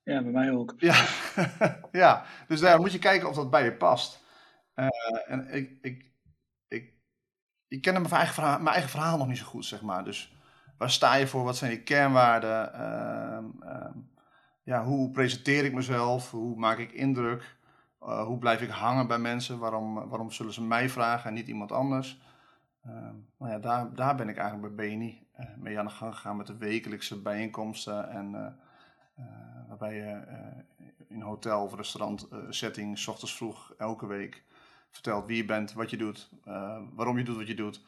Ja, 0.03 0.21
bij 0.21 0.31
mij 0.31 0.51
ook. 0.51 0.73
Ja, 0.77 1.05
ja. 1.91 2.25
dus 2.47 2.59
daar 2.59 2.79
moet 2.79 2.91
je 2.91 2.99
kijken 2.99 3.29
of 3.29 3.35
dat 3.35 3.49
bij 3.49 3.63
je 3.63 3.73
past. 3.73 4.23
Uh, 4.75 4.87
en 5.27 5.53
ik, 5.53 5.77
ik, 5.81 6.11
ik, 6.67 6.93
ik 7.67 7.81
ken 7.81 7.93
mijn 7.93 8.13
eigen, 8.13 8.33
verhaal, 8.33 8.59
mijn 8.59 8.73
eigen 8.73 8.89
verhaal 8.89 9.17
nog 9.17 9.27
niet 9.27 9.37
zo 9.37 9.45
goed, 9.45 9.65
zeg 9.65 9.81
maar. 9.81 10.03
Dus 10.03 10.35
waar 10.77 10.89
sta 10.89 11.15
je 11.15 11.27
voor? 11.27 11.43
Wat 11.43 11.57
zijn 11.57 11.71
je 11.71 11.83
kernwaarden? 11.83 12.71
Uh, 12.75 13.69
uh, 13.69 13.89
ja, 14.63 14.83
hoe 14.83 15.11
presenteer 15.11 15.65
ik 15.65 15.73
mezelf? 15.73 16.31
Hoe 16.31 16.55
maak 16.55 16.77
ik 16.77 16.91
indruk? 16.91 17.57
Uh, 18.01 18.23
hoe 18.23 18.37
blijf 18.37 18.61
ik 18.61 18.69
hangen 18.69 19.07
bij 19.07 19.19
mensen? 19.19 19.59
Waarom, 19.59 20.09
waarom 20.09 20.31
zullen 20.31 20.53
ze 20.53 20.63
mij 20.63 20.89
vragen 20.89 21.29
en 21.29 21.33
niet 21.33 21.47
iemand 21.47 21.71
anders? 21.71 22.21
Ehm, 22.83 23.15
nou 23.37 23.51
ja, 23.51 23.59
daar, 23.59 23.95
daar 23.95 24.15
ben 24.15 24.29
ik 24.29 24.37
eigenlijk 24.37 24.75
bij 24.75 24.87
BNI 24.87 25.26
mee 25.57 25.79
aan 25.79 25.85
de 25.85 25.91
gang 25.91 26.15
gegaan 26.15 26.37
met 26.37 26.47
de 26.47 26.57
wekelijkse 26.57 27.21
bijeenkomsten 27.21 28.09
en 28.09 28.33
uh, 28.33 28.47
uh, 29.19 29.25
waarbij 29.67 29.95
je 29.95 30.21
in 31.07 31.21
hotel 31.21 31.63
of 31.63 31.75
restaurant 31.75 32.27
setting, 32.49 32.97
s 32.97 33.07
ochtends 33.07 33.35
vroeg, 33.35 33.73
elke 33.77 34.07
week 34.07 34.43
vertelt 34.89 35.25
wie 35.25 35.37
je 35.37 35.45
bent, 35.45 35.73
wat 35.73 35.89
je 35.89 35.97
doet, 35.97 36.29
waarom 36.93 37.17
je 37.17 37.23
doet 37.23 37.37
wat 37.37 37.47
je 37.47 37.55
doet 37.55 37.81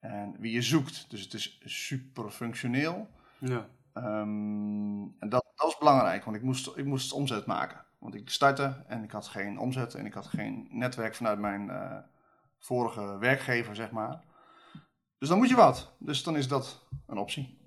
en 0.00 0.36
wie 0.38 0.52
je 0.52 0.62
zoekt. 0.62 1.10
Dus 1.10 1.20
het 1.20 1.34
is 1.34 1.60
super 1.64 2.30
functioneel. 2.30 3.10
Ja. 3.38 3.66
Um, 3.94 5.14
en 5.18 5.28
dat, 5.28 5.44
dat 5.54 5.64
was 5.64 5.78
belangrijk, 5.78 6.24
want 6.24 6.36
ik 6.36 6.42
moest, 6.42 6.76
ik 6.76 6.84
moest 6.84 7.12
omzet 7.12 7.46
maken. 7.46 7.84
Want 7.98 8.14
ik 8.14 8.30
startte 8.30 8.84
en 8.86 9.02
ik 9.02 9.10
had 9.10 9.26
geen 9.26 9.58
omzet 9.58 9.94
en 9.94 10.06
ik 10.06 10.14
had 10.14 10.26
geen 10.26 10.68
netwerk 10.70 11.14
vanuit 11.14 11.38
mijn 11.38 11.70
vorige 12.58 13.18
werkgever, 13.18 13.74
zeg 13.74 13.90
maar. 13.90 14.20
Dus 15.20 15.28
dan 15.28 15.38
moet 15.38 15.48
je 15.48 15.56
wat. 15.56 15.92
Dus 15.98 16.22
dan 16.22 16.36
is 16.36 16.48
dat 16.48 16.86
een 17.06 17.18
optie. 17.18 17.58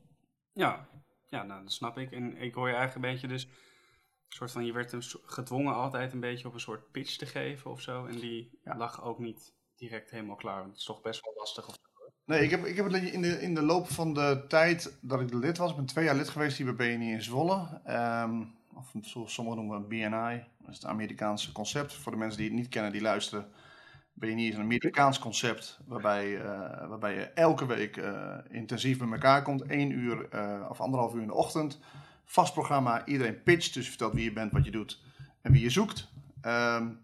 Ja, 0.54 0.88
ja, 1.30 1.44
nou, 1.44 1.64
dat 1.64 1.72
snap 1.72 1.98
ik. 1.98 2.12
En 2.12 2.38
ik 2.38 2.54
hoor 2.54 2.68
je 2.68 2.76
eigenlijk 2.76 3.06
een 3.06 3.12
beetje 3.14 3.28
dus... 3.28 3.44
Een 3.44 4.40
soort 4.40 4.52
van, 4.52 4.66
je 4.66 4.74
werd 4.74 4.96
gedwongen 5.26 5.74
altijd 5.74 6.14
een 6.14 6.20
beetje 6.20 6.48
op 6.48 6.54
een 6.54 6.60
soort 6.60 6.92
pitch 6.92 7.16
te 7.16 7.26
geven 7.26 7.72
of 7.72 7.82
zo. 7.82 8.06
En 8.06 8.20
die 8.20 8.60
lag 8.64 9.04
ook 9.04 9.20
niet 9.20 9.54
direct 9.76 10.12
helemaal 10.12 10.36
klaar. 10.36 10.57
Want 10.57 10.69
het 10.69 10.78
is 10.78 10.86
toch 10.86 11.02
best 11.02 11.22
wel 11.22 11.33
lastig 11.38 11.68
of 11.68 11.76
Nee, 12.26 12.44
ik 12.44 12.50
heb, 12.50 12.66
ik 12.66 12.76
heb 12.76 12.92
het 12.92 13.04
in 13.04 13.22
de, 13.22 13.42
in 13.42 13.56
de 13.56 13.62
loop 13.62 13.88
van 13.88 14.14
de 14.14 14.45
tijd 14.48 14.98
dat 15.02 15.22
ik 15.22 15.33
lid 15.33 15.57
was, 15.57 15.69
ik 15.69 15.76
ben 15.76 15.86
twee 15.86 16.06
jaar 16.06 16.16
lid 16.16 16.30
geweest 16.30 16.57
hier 16.57 16.76
bij 16.76 16.95
BNI 16.95 17.12
in 17.12 17.22
Zwolle. 17.22 17.81
Um, 17.88 18.56
of 18.74 18.92
zoals 19.02 19.33
sommigen 19.33 19.60
noemen 19.60 19.88
BNI, 19.88 20.44
dat 20.60 20.69
is 20.69 20.76
het 20.76 20.86
Amerikaanse 20.86 21.52
concept. 21.52 21.94
Voor 21.94 22.12
de 22.12 22.18
mensen 22.18 22.38
die 22.38 22.48
het 22.48 22.57
niet 22.57 22.69
kennen, 22.69 22.92
die 22.92 23.02
luisteren. 23.02 23.52
BNI 24.14 24.48
is 24.48 24.56
een 24.56 24.62
Amerikaans 24.62 25.20
concept 25.20 25.80
waarbij, 25.86 26.28
uh, 26.28 26.44
waarbij 26.88 27.16
je 27.16 27.24
elke 27.24 27.66
week 27.66 27.98
uh, 27.98 28.38
intensief 28.50 28.98
bij 28.98 29.12
elkaar 29.12 29.42
komt. 29.42 29.62
één 29.62 29.92
uur 29.92 30.28
uh, 30.34 30.66
of 30.70 30.82
anderhalf 30.82 31.14
uur 31.14 31.22
in 31.22 31.28
de 31.28 31.34
ochtend. 31.34 31.80
Vast 32.26 32.54
programma, 32.54 33.06
iedereen 33.06 33.44
pitcht, 33.44 33.74
dus 33.74 33.84
je 33.84 33.90
vertelt 33.90 34.14
wie 34.14 34.24
je 34.24 34.34
bent, 34.34 34.52
wat 34.52 34.66
je 34.66 34.72
doet 34.72 35.02
en 35.42 35.52
wie 35.52 35.62
je 35.62 35.70
zoekt. 35.70 36.12
Um, 36.46 37.02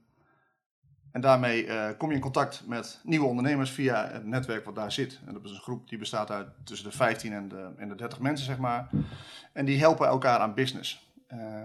en 1.12 1.22
daarmee 1.22 1.68
kom 1.98 2.10
je 2.10 2.16
in 2.16 2.22
contact 2.22 2.64
met 2.68 3.00
nieuwe 3.04 3.26
ondernemers 3.26 3.72
via 3.72 4.10
het 4.12 4.26
netwerk 4.26 4.66
wat 4.66 4.76
daar 4.76 4.92
zit. 4.92 5.20
En 5.26 5.34
dat 5.34 5.46
is 5.46 5.52
een 5.52 5.58
groep 5.60 5.90
die 5.90 5.98
bestaat 5.98 6.32
uit 6.32 6.48
tussen 6.64 6.90
de 6.90 6.96
15 6.96 7.34
en 7.34 7.48
de, 7.48 7.70
en 7.78 7.90
de 7.90 7.96
30 7.96 8.20
mensen, 8.20 8.46
zeg 8.46 8.58
maar. 8.58 8.90
En 9.54 9.66
die 9.66 9.80
helpen 9.80 10.08
elkaar 10.08 10.40
aan 10.40 10.54
business. 10.54 11.12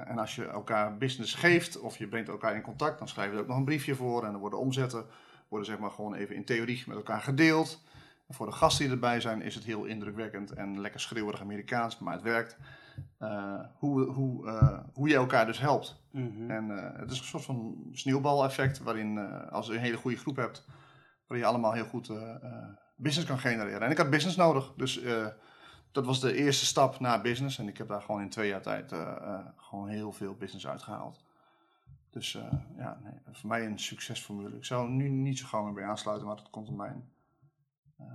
en 0.07 0.19
als 0.19 0.35
je 0.35 0.47
elkaar 0.47 0.97
business 0.97 1.35
geeft 1.35 1.81
of 1.81 1.99
je 1.99 2.09
brengt 2.09 2.29
elkaar 2.29 2.55
in 2.55 2.63
contact, 2.63 2.99
dan 2.99 3.09
schrijf 3.09 3.31
je 3.31 3.37
er 3.37 3.43
ook 3.43 3.49
nog 3.49 3.57
een 3.57 3.65
briefje 3.65 3.95
voor 3.95 4.25
en 4.25 4.33
er 4.33 4.39
worden 4.39 4.59
omzetten 4.59 5.07
worden 5.55 5.73
zeg 5.73 5.79
maar 5.83 5.91
gewoon 5.91 6.15
even 6.15 6.35
in 6.35 6.45
theorie 6.45 6.85
met 6.87 6.97
elkaar 6.97 7.21
gedeeld. 7.21 7.83
En 8.27 8.35
voor 8.35 8.47
de 8.47 8.53
gasten 8.53 8.85
die 8.85 8.95
erbij 8.95 9.21
zijn 9.21 9.43
is 9.43 9.55
het 9.55 9.65
heel 9.65 9.85
indrukwekkend 9.85 10.53
en 10.53 10.81
lekker 10.81 11.01
schreeuwerig 11.01 11.41
Amerikaans, 11.41 11.99
maar 11.99 12.13
het 12.13 12.23
werkt. 12.23 12.57
Uh, 13.21 13.61
hoe, 13.79 14.03
hoe, 14.03 14.47
uh, 14.47 14.79
hoe 14.93 15.09
je 15.09 15.15
elkaar 15.15 15.47
dus 15.47 15.59
helpt. 15.59 16.03
Mm 16.11 16.33
-hmm. 16.37 16.51
En 16.51 16.69
uh, 16.69 17.01
het 17.01 17.11
is 17.11 17.19
een 17.19 17.25
soort 17.25 17.45
van 17.45 17.89
sneeuwbaleffect 17.93 18.79
waarin 18.79 19.19
als 19.51 19.67
je 19.67 19.73
een 19.73 19.79
hele 19.79 19.97
goede 19.97 20.17
groep 20.17 20.37
hebt, 20.37 20.65
waarin 21.27 21.47
je 21.47 21.53
allemaal 21.53 21.73
heel 21.73 21.85
goed 21.85 22.13
business 22.97 23.29
kan 23.29 23.39
genereren. 23.39 23.81
En 23.81 23.91
ik 23.91 23.99
had 23.99 24.11
business 24.11 24.37
nodig, 24.37 24.73
dus 24.77 25.01
dat 25.93 26.07
was 26.07 26.21
de 26.21 26.35
eerste 26.35 26.65
stap 26.67 27.01
naar 27.01 27.21
business. 27.21 27.59
En 27.59 27.69
ik 27.69 27.79
heb 27.79 27.89
daar 27.89 28.03
gewoon 28.03 28.21
in 28.21 28.31
twee 28.31 28.49
jaar 28.49 28.63
tijd 28.63 28.93
gewoon 29.57 29.89
heel 29.89 30.13
veel 30.13 30.35
business 30.35 30.67
uitgehaald. 30.67 31.24
Dus 32.15 32.35
uh, 32.35 32.53
ja, 32.77 33.01
nee, 33.03 33.13
voor 33.33 33.49
mij 33.49 33.67
een 33.67 33.79
succesformule. 33.79 34.57
Ik 34.57 34.65
zou 34.65 34.91
nu 34.91 35.09
niet 35.09 35.39
zo 35.39 35.47
gauw 35.47 35.65
meer 35.65 35.73
bij 35.73 35.85
aansluiten, 35.85 36.27
maar 36.27 36.37
dat 36.37 36.51
komt 36.51 36.69
omdat 36.69 36.87
mijn, 36.87 37.11
uh, 38.01 38.07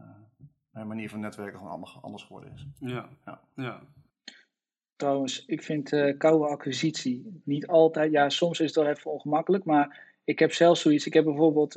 mijn 0.70 0.88
manier 0.88 1.10
van 1.10 1.20
netwerken 1.20 1.58
gewoon 1.58 1.74
anders, 1.74 1.98
anders 2.02 2.24
geworden 2.24 2.54
is. 2.54 2.68
Ja, 2.80 3.10
ja. 3.26 3.42
ja. 3.56 3.82
Trouwens, 4.96 5.46
ik 5.46 5.64
vind 5.64 5.92
uh, 5.92 6.18
koude 6.18 6.48
acquisitie 6.48 7.42
niet 7.44 7.68
altijd, 7.68 8.12
ja, 8.12 8.30
soms 8.30 8.60
is 8.60 8.66
het 8.66 8.76
wel 8.76 8.88
even 8.88 9.12
ongemakkelijk, 9.12 9.64
maar 9.66 10.00
ik 10.24 10.40
heb 10.40 10.54
zelf 10.54 10.78
zoiets. 10.78 11.06
Ik 11.06 11.14
heb 11.14 11.24
bijvoorbeeld, 11.24 11.74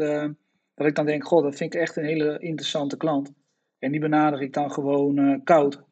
dat 0.75 0.87
ik 0.87 0.95
dan 0.95 1.07
denk, 1.07 1.25
god, 1.25 1.43
dat 1.43 1.57
vind 1.57 1.75
ik 1.75 1.81
echt 1.81 1.97
een 1.97 2.05
hele 2.05 2.38
interessante 2.38 2.97
klant. 2.97 3.33
En 3.83 3.91
die 3.91 4.00
benader 4.00 4.43
ik 4.43 4.52
dan 4.52 4.73
gewoon 4.73 5.19
eh, 5.19 5.41
koud. 5.45 5.83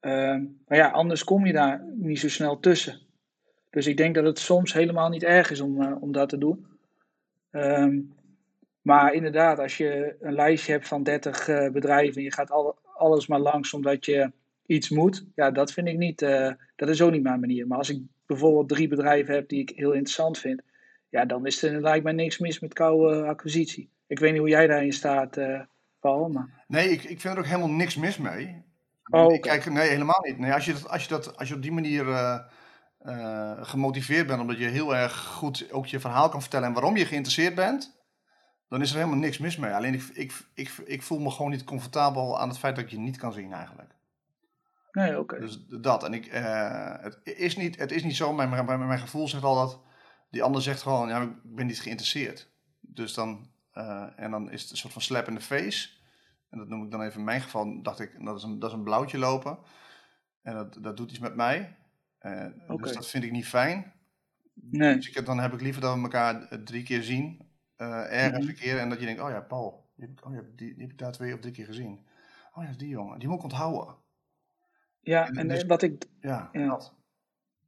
Ehm, 0.00 0.44
maar 0.66 0.78
ja, 0.78 0.90
anders 0.90 1.24
kom 1.24 1.46
je 1.46 1.52
daar 1.52 1.84
niet 1.94 2.18
zo 2.18 2.28
snel 2.28 2.60
tussen. 2.60 3.00
Dus 3.74 3.86
ik 3.86 3.96
denk 3.96 4.14
dat 4.14 4.24
het 4.24 4.38
soms 4.38 4.72
helemaal 4.72 5.08
niet 5.08 5.22
erg 5.22 5.50
is 5.50 5.60
om, 5.60 5.82
eh, 5.82 6.02
om 6.02 6.12
dat 6.12 6.28
te 6.28 6.38
doen. 6.38 6.66
Ehm, 7.50 8.00
maar 8.82 9.14
inderdaad, 9.14 9.58
als 9.58 9.76
je 9.76 10.16
een 10.20 10.32
lijstje 10.32 10.72
hebt 10.72 10.88
van 10.88 11.02
30 11.02 11.48
eh, 11.48 11.70
bedrijven 11.70 12.16
en 12.16 12.22
je 12.22 12.32
gaat 12.32 12.50
al, 12.50 12.78
alles 12.96 13.26
maar 13.26 13.40
langs 13.40 13.74
omdat 13.74 14.04
je 14.04 14.32
iets 14.66 14.88
moet, 14.88 15.24
ja, 15.34 15.50
dat 15.50 15.72
vind 15.72 15.88
ik 15.88 15.96
niet, 15.96 16.22
eh, 16.22 16.52
dat 16.76 16.88
is 16.88 17.02
ook 17.02 17.10
niet 17.10 17.22
mijn 17.22 17.40
manier. 17.40 17.66
Maar 17.66 17.78
als 17.78 17.90
ik 17.90 18.00
bijvoorbeeld 18.26 18.68
drie 18.68 18.88
bedrijven 18.88 19.34
heb 19.34 19.48
die 19.48 19.60
ik 19.60 19.72
heel 19.76 19.92
interessant 19.92 20.38
vind, 20.38 20.62
ja, 21.08 21.24
dan 21.24 21.46
is 21.46 21.62
er 21.62 21.80
lijkt 21.80 22.04
mij 22.04 22.12
niks 22.12 22.38
mis 22.38 22.60
met 22.60 22.72
koude 22.72 23.26
acquisitie. 23.26 23.88
Ik 24.06 24.18
weet 24.18 24.30
niet 24.30 24.40
hoe 24.40 24.48
jij 24.48 24.66
daarin 24.66 24.92
staat, 24.92 25.38
Paul. 26.00 26.28
Maar... 26.28 26.64
Nee, 26.66 26.88
ik, 26.88 27.02
ik 27.02 27.20
vind 27.20 27.34
er 27.34 27.38
ook 27.38 27.46
helemaal 27.46 27.70
niks 27.70 27.96
mis 27.96 28.18
mee. 28.18 28.62
Oh, 29.10 29.32
ik 29.32 29.40
kijk, 29.40 29.70
nee, 29.70 29.88
helemaal 29.88 30.22
niet. 30.22 30.38
Nee, 30.38 30.52
als, 30.52 30.64
je 30.64 30.72
dat, 30.72 30.88
als, 30.88 31.02
je 31.02 31.08
dat, 31.08 31.36
als 31.36 31.48
je 31.48 31.54
op 31.54 31.62
die 31.62 31.72
manier 31.72 32.04
uh, 33.04 33.16
uh, 33.16 33.64
gemotiveerd 33.64 34.26
bent, 34.26 34.40
omdat 34.40 34.58
je 34.58 34.66
heel 34.66 34.96
erg 34.96 35.24
goed 35.24 35.72
ook 35.72 35.86
je 35.86 36.00
verhaal 36.00 36.28
kan 36.28 36.40
vertellen 36.40 36.68
en 36.68 36.74
waarom 36.74 36.96
je 36.96 37.06
geïnteresseerd 37.06 37.54
bent, 37.54 38.02
dan 38.68 38.80
is 38.80 38.90
er 38.90 38.96
helemaal 38.96 39.18
niks 39.18 39.38
mis 39.38 39.56
mee. 39.56 39.72
Alleen 39.72 39.94
ik, 39.94 40.02
ik, 40.12 40.32
ik, 40.54 40.70
ik 40.84 41.02
voel 41.02 41.18
me 41.18 41.30
gewoon 41.30 41.50
niet 41.50 41.64
comfortabel 41.64 42.40
aan 42.40 42.48
het 42.48 42.58
feit 42.58 42.76
dat 42.76 42.84
ik 42.84 42.90
je 42.90 42.98
niet 42.98 43.16
kan 43.16 43.32
zien 43.32 43.52
eigenlijk. 43.52 43.94
Nee, 44.92 45.10
oké. 45.10 45.18
Okay. 45.18 45.38
Dus 45.38 45.66
dat. 45.66 46.04
En 46.04 46.14
ik, 46.14 46.32
uh, 46.32 46.92
het, 47.00 47.20
is 47.24 47.56
niet, 47.56 47.78
het 47.78 47.92
is 47.92 48.02
niet 48.02 48.16
zo, 48.16 48.32
mijn, 48.32 48.48
mijn, 48.48 48.86
mijn 48.86 48.98
gevoel 48.98 49.28
zegt 49.28 49.44
al 49.44 49.54
dat 49.54 49.80
die 50.30 50.42
ander 50.42 50.62
zegt 50.62 50.82
gewoon, 50.82 51.08
ja, 51.08 51.20
ik 51.22 51.30
ben 51.42 51.66
niet 51.66 51.80
geïnteresseerd. 51.80 52.50
Dus 52.80 53.14
dan, 53.14 53.50
en 54.16 54.30
dan 54.30 54.50
is 54.50 54.62
het 54.62 54.70
een 54.70 54.76
soort 54.76 54.92
van 54.92 55.02
slap 55.02 55.28
in 55.28 55.34
the 55.34 55.40
face. 55.40 55.88
En 56.50 56.58
dat 56.58 56.68
noem 56.68 56.84
ik 56.84 56.90
dan 56.90 57.02
even 57.02 57.18
in 57.18 57.24
mijn 57.24 57.40
geval, 57.40 57.82
dacht 57.82 58.00
ik, 58.00 58.24
dat 58.24 58.36
is 58.36 58.42
een, 58.42 58.58
dat 58.58 58.70
is 58.70 58.76
een 58.76 58.84
blauwtje 58.84 59.18
lopen. 59.18 59.58
En 60.42 60.54
dat, 60.54 60.78
dat 60.80 60.96
doet 60.96 61.10
iets 61.10 61.18
met 61.18 61.34
mij. 61.34 61.76
Okay. 62.24 62.76
Dus 62.76 62.92
dat 62.92 63.10
vind 63.10 63.24
ik 63.24 63.30
niet 63.30 63.46
fijn. 63.46 63.92
Nee. 64.54 64.94
Dus 64.94 65.08
ik, 65.08 65.26
dan 65.26 65.40
heb 65.40 65.52
ik 65.52 65.60
liever 65.60 65.80
dat 65.80 65.94
we 65.94 66.02
elkaar 66.02 66.62
drie 66.64 66.82
keer 66.82 67.02
zien, 67.02 67.48
uh, 67.78 68.12
ergens 68.12 68.30
mm 68.30 68.40
-hmm. 68.40 68.48
een 68.48 68.54
keer. 68.54 68.78
En 68.78 68.88
dat 68.88 69.00
je 69.00 69.06
denkt, 69.06 69.20
oh 69.20 69.30
ja, 69.30 69.40
Paul, 69.40 69.90
die 69.96 70.06
heb, 70.06 70.18
ik, 70.18 70.26
oh 70.26 70.34
ja, 70.34 70.40
die, 70.56 70.74
die 70.74 70.82
heb 70.82 70.90
ik 70.90 70.98
daar 70.98 71.12
twee 71.12 71.34
of 71.34 71.40
drie 71.40 71.52
keer 71.52 71.66
gezien. 71.66 72.06
Oh 72.54 72.64
ja, 72.64 72.72
die 72.76 72.88
jongen, 72.88 73.18
die 73.18 73.28
moet 73.28 73.38
ik 73.38 73.44
onthouden. 73.44 73.96
Ja, 75.00 75.26
en, 75.26 75.36
en 75.36 75.48
dus, 75.48 75.64
wat 75.64 75.82
ik... 75.82 76.04
Ja, 76.20 76.48
ja. 76.52 76.66
Dat. 76.66 76.94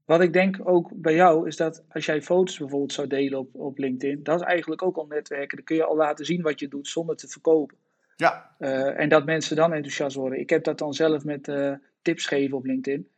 Wat 0.05 0.21
ik 0.21 0.33
denk 0.33 0.69
ook 0.69 0.91
bij 0.95 1.15
jou 1.15 1.47
is 1.47 1.57
dat 1.57 1.85
als 1.89 2.07
jij 2.07 2.23
foto's 2.23 2.59
bijvoorbeeld 2.59 2.93
zou 2.93 3.07
delen 3.07 3.39
op, 3.39 3.55
op 3.55 3.79
LinkedIn, 3.79 4.23
dat 4.23 4.41
is 4.41 4.47
eigenlijk 4.47 4.83
ook 4.83 4.97
al 4.97 5.07
netwerken. 5.07 5.57
Dan 5.57 5.67
kun 5.67 5.77
je 5.77 5.85
al 5.85 5.97
laten 5.97 6.25
zien 6.25 6.43
wat 6.43 6.61
je 6.61 6.69
doet 6.69 6.89
zonder 6.89 7.17
te 7.17 7.29
verkopen. 7.29 7.77
Ja. 8.17 8.55
Uh, 8.59 9.01
en 9.01 9.09
dat 9.09 9.25
mensen 9.25 9.57
dan 9.57 9.73
enthousiast 9.73 10.17
worden. 10.17 10.41
Ik 10.41 10.51
heb 10.51 10.65
dat 10.65 10.79
dan 10.79 10.95
zelf 10.95 11.25
met 11.25 11.49
uh, 11.49 11.75
tips 12.03 12.27
geven 12.27 12.57
op 12.57 12.65
LinkedIn. 12.65 13.09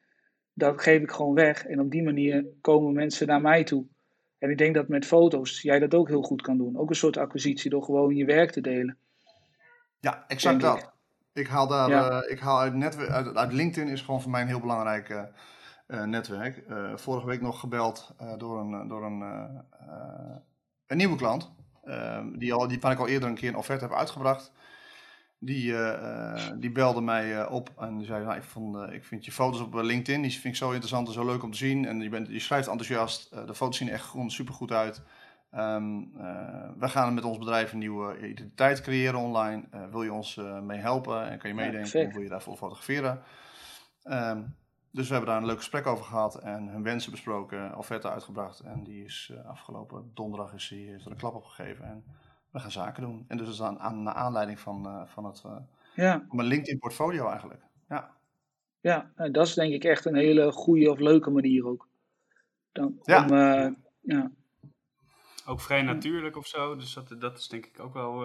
Dat 0.59 0.83
geef 0.83 1.03
ik 1.03 1.11
gewoon 1.11 1.35
weg. 1.35 1.67
En 1.67 1.81
op 1.81 1.91
die 1.91 2.03
manier 2.03 2.45
komen 2.61 2.93
mensen 2.93 3.27
naar 3.27 3.41
mij 3.41 3.65
toe. 3.65 3.87
En 4.39 4.51
ik 4.51 4.59
denk 4.59 4.75
dat 4.75 4.89
met 4.89 5.07
foto's 5.07 5.63
jij 5.63 5.79
dat 5.79 5.95
ook 5.95 6.09
heel 6.09 6.23
goed 6.23 6.43
kan 6.43 6.57
doen. 6.57 6.79
Ook 6.79 6.89
een 6.89 6.97
soort 6.97 7.17
acquisitie 7.17 7.71
door 7.71 7.83
gewoon 7.83 8.15
je 8.15 8.25
werk 8.25 8.51
te 8.51 8.61
delen. 8.61 8.97
Ja, 10.01 10.25
exact 10.29 10.61
dat. 10.61 10.79
Ik. 10.79 10.91
ik. 11.33 11.47
haal 11.47 11.67
daar, 11.67 11.89
ja. 11.89 12.23
uh, 12.23 12.31
ik 12.31 12.39
haal 12.39 12.61
uit, 12.61 12.75
netwerk, 12.75 13.11
uit, 13.11 13.37
uit, 13.37 13.53
LinkedIn 13.53 13.93
is 13.93 14.01
gewoon 14.01 14.23
voor 14.23 14.31
mij 14.31 14.41
een 14.41 14.49
heel 14.49 14.61
belangrijk 14.61 15.31
netwerk. 15.87 16.63
vorige 16.95 17.27
week 17.27 17.41
nog 17.41 17.61
gebeld 17.61 18.15
door 18.39 18.61
een, 18.61 18.89
door 18.89 19.05
een, 19.05 19.21
een 20.87 20.97
nieuwe 20.97 21.17
klant. 21.17 21.53
die, 22.39 22.53
al, 22.53 22.69
die 22.69 22.81
waar 22.81 22.93
ik 22.93 22.99
al 22.99 23.09
eerder 23.09 23.29
een 23.29 23.35
keer 23.35 23.49
een 23.49 23.57
offerte 23.57 23.85
heb 23.85 23.95
uitgebracht. 23.95 24.53
Die, 25.41 25.73
uh, 25.73 26.47
die 26.57 26.71
belde 26.71 27.01
mij 27.01 27.41
uh, 27.41 27.51
op 27.51 27.71
en 27.79 27.97
die 27.97 28.07
zei: 28.07 28.25
nou, 28.25 28.37
ik, 28.37 28.43
vond, 28.43 28.77
uh, 28.77 28.95
ik 28.95 29.05
vind 29.05 29.25
je 29.25 29.33
foto's 29.33 29.61
op 29.61 29.75
LinkedIn 29.75 30.23
die 30.23 30.31
vind 30.31 30.45
ik 30.45 30.57
zo 30.57 30.69
interessant 30.69 31.07
en 31.07 31.13
zo 31.13 31.25
leuk 31.25 31.43
om 31.43 31.51
te 31.51 31.57
zien. 31.57 31.87
En 31.87 32.01
je, 32.01 32.09
bent, 32.09 32.29
je 32.29 32.39
schrijft 32.39 32.69
enthousiast. 32.69 33.31
de 33.47 33.55
foto's 33.55 33.77
zien 33.77 33.89
echt 33.89 34.05
gewoon 34.05 34.31
super 34.31 34.55
goed 34.55 34.73
uit. 34.73 35.03
Um, 35.55 36.13
we 36.79 36.89
gaan 36.89 37.15
met 37.15 37.25
ons 37.25 37.39
bedrijf 37.39 37.73
een 37.73 37.79
nieuwe 37.79 38.29
identiteit 38.29 38.81
creëren 38.81 39.19
online. 39.19 39.65
wil 39.91 40.03
je 40.03 40.13
ons 40.13 40.41
mee 40.63 40.79
helpen 40.79 41.31
en 41.31 41.39
kan 41.39 41.51
je 41.51 41.57
meedenken? 41.57 42.01
Ja, 42.01 42.13
wil 42.13 42.23
je 42.23 42.29
daarvoor 42.29 42.57
fotograferen? 42.57 43.23
Um, 44.05 44.57
dus 44.91 45.07
we 45.07 45.15
hebben 45.15 45.33
daar 45.33 45.41
een 45.41 45.49
leuk 45.49 45.59
gesprek 45.59 45.87
over 45.87 46.05
gehad 46.05 46.35
en 46.35 46.69
hun 46.69 46.83
wensen 46.83 47.11
besproken, 47.11 47.77
offerte 47.77 48.11
uitgebracht. 48.11 48.61
En 48.61 48.85
die 48.85 49.05
is 49.05 49.33
afgelopen 49.47 50.11
donderdag 50.15 50.55
is, 50.55 50.69
die, 50.69 50.95
is 50.95 51.05
er 51.05 51.11
een 51.11 51.17
klap 51.17 51.35
op 51.35 51.45
gegeven. 51.45 51.85
En, 51.85 52.05
we 52.59 52.65
gaan 52.65 52.85
zaken 52.85 53.03
doen. 53.03 53.25
En 53.29 53.37
dus 53.37 53.63
aan, 53.63 53.79
aan 53.79 54.03
naar 54.03 54.15
aanleiding 54.15 54.61
van, 54.61 54.87
uh, 54.87 55.07
van 55.07 55.25
het 55.25 55.43
uh, 55.47 55.57
ja. 55.95 56.27
mijn 56.31 56.49
LinkedIn 56.49 56.79
portfolio 56.79 57.29
eigenlijk. 57.29 57.63
Ja. 57.89 58.17
Ja, 58.81 59.11
dat 59.15 59.47
is 59.47 59.55
denk 59.55 59.73
ik 59.73 59.85
echt 59.85 60.05
een 60.05 60.15
hele 60.15 60.53
goede 60.53 60.91
of 60.91 60.99
leuke 60.99 61.31
manier 61.31 61.67
ook. 61.67 61.89
Dan, 62.73 63.01
ja. 63.03 63.25
Om, 63.25 63.33
uh, 63.33 63.71
ja. 64.01 64.31
Ook 65.47 65.61
vrij 65.61 65.83
natuurlijk 65.83 66.37
of 66.37 66.47
zo. 66.47 66.77
Dus 66.77 66.95
dat, 66.95 67.17
dat 67.19 67.39
is 67.39 67.49
denk 67.49 67.67
ik 67.67 67.81
ook 67.81 67.93
wel 67.93 68.25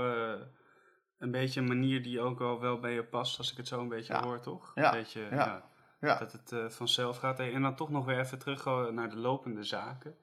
een 1.18 1.32
beetje 1.32 1.60
een 1.60 1.68
manier 1.68 2.04
die 2.04 2.22
ook 2.22 2.42
al 2.42 2.60
wel 2.60 2.80
bij 2.80 2.94
je 2.94 3.04
past. 3.04 3.38
Als 3.38 3.52
ik 3.52 3.58
het 3.58 3.68
zo 3.68 3.80
een 3.80 3.90
beetje 3.90 4.14
ja. 4.14 4.24
hoor, 4.24 4.40
toch? 4.40 4.72
Ja. 4.76 4.94
Een 4.94 5.00
beetje, 5.00 5.28
ja. 5.32 5.64
ja. 6.00 6.18
Dat 6.18 6.32
het 6.32 6.74
vanzelf 6.74 7.18
gaat. 7.18 7.40
En 7.40 7.62
dan 7.62 7.76
toch 7.76 7.90
nog 7.90 8.06
weer 8.06 8.20
even 8.20 8.40
terug 8.40 8.66
naar 8.92 9.10
de 9.10 9.18
lopende 9.18 9.64
zaken. 9.64 10.16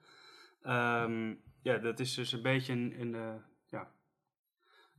Um, 0.63 1.41
ja, 1.61 1.77
dat 1.77 1.99
is 1.99 2.13
dus 2.13 2.31
een 2.31 2.41
beetje 2.41 2.73
een, 2.73 2.95
een 2.99 3.41
ja, 3.71 3.91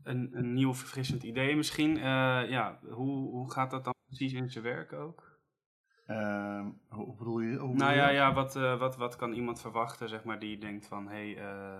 een, 0.04 0.30
een 0.32 0.54
nieuw 0.54 0.74
verfrissend 0.74 1.22
idee 1.22 1.56
misschien. 1.56 1.96
Uh, 1.96 2.02
ja, 2.48 2.78
hoe, 2.90 3.30
hoe 3.30 3.52
gaat 3.52 3.70
dat 3.70 3.84
dan 3.84 3.94
precies 4.06 4.32
in 4.32 4.50
zijn 4.50 4.64
werk 4.64 4.92
ook? 4.92 5.32
Uh, 6.06 6.66
hoe 6.88 7.16
bedoel 7.16 7.40
je? 7.40 7.56
Hoe 7.56 7.74
nou 7.74 7.94
ja, 7.94 8.08
ja 8.08 8.32
wat, 8.32 8.56
uh, 8.56 8.78
wat, 8.78 8.96
wat 8.96 9.16
kan 9.16 9.32
iemand 9.32 9.60
verwachten, 9.60 10.08
zeg 10.08 10.24
maar, 10.24 10.38
die 10.38 10.58
denkt 10.58 10.86
van, 10.86 11.08
hé, 11.08 11.32
hey, 11.32 11.52
uh, 11.52 11.78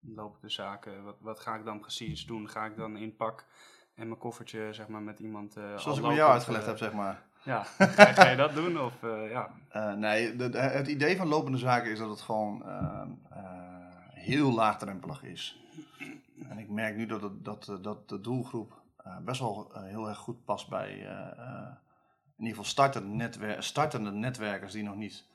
lopende 0.00 0.48
zaken, 0.48 1.04
wat, 1.04 1.16
wat 1.20 1.40
ga 1.40 1.54
ik 1.54 1.64
dan 1.64 1.80
precies 1.80 2.26
doen? 2.26 2.48
Ga 2.48 2.64
ik 2.64 2.76
dan 2.76 2.96
in 2.96 3.16
pak 3.16 3.46
en 3.94 4.06
mijn 4.06 4.18
koffertje, 4.18 4.72
zeg 4.72 4.88
maar, 4.88 5.02
met 5.02 5.18
iemand... 5.18 5.52
Zoals 5.76 5.98
ik 5.98 6.04
met 6.04 6.16
jou 6.16 6.32
uitgelegd 6.32 6.66
heb, 6.66 6.78
zeg 6.78 6.92
maar. 6.92 7.22
Ja, 7.44 7.62
ga, 7.96 8.12
ga 8.12 8.28
je 8.28 8.36
dat 8.36 8.54
doen? 8.54 8.80
Of, 8.80 8.94
ja? 9.30 9.50
nee, 9.94 10.36
de, 10.36 10.48
de, 10.48 10.58
het 10.58 10.88
idee 10.88 11.16
van 11.16 11.28
lopende 11.28 11.58
zaken 11.58 11.90
is 11.90 11.98
dat 11.98 12.10
het 12.10 12.20
gewoon 12.20 12.64
heel 14.14 14.52
laagdrempelig 14.52 15.22
is. 15.22 15.60
En 16.52 16.58
ik 16.58 16.68
merk 16.68 16.96
nu 16.96 17.06
dat, 17.06 17.44
dat, 17.44 17.78
dat 17.80 18.08
de 18.08 18.20
doelgroep 18.20 18.82
uh, 19.06 19.18
best 19.18 19.40
wel 19.40 19.72
uh, 19.74 19.82
heel 19.82 20.08
erg 20.08 20.18
goed 20.18 20.44
past 20.44 20.68
bij 20.68 20.90
in 22.36 22.48
ieder 22.48 22.56
geval 22.56 22.64
startende, 22.64 23.14
netwer 23.14 23.62
startende 23.62 24.10
netwerkers 24.10 24.72
die 24.72 24.82
nog 24.82 24.96
niet, 24.96 25.26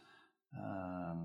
ehm, 0.51 1.17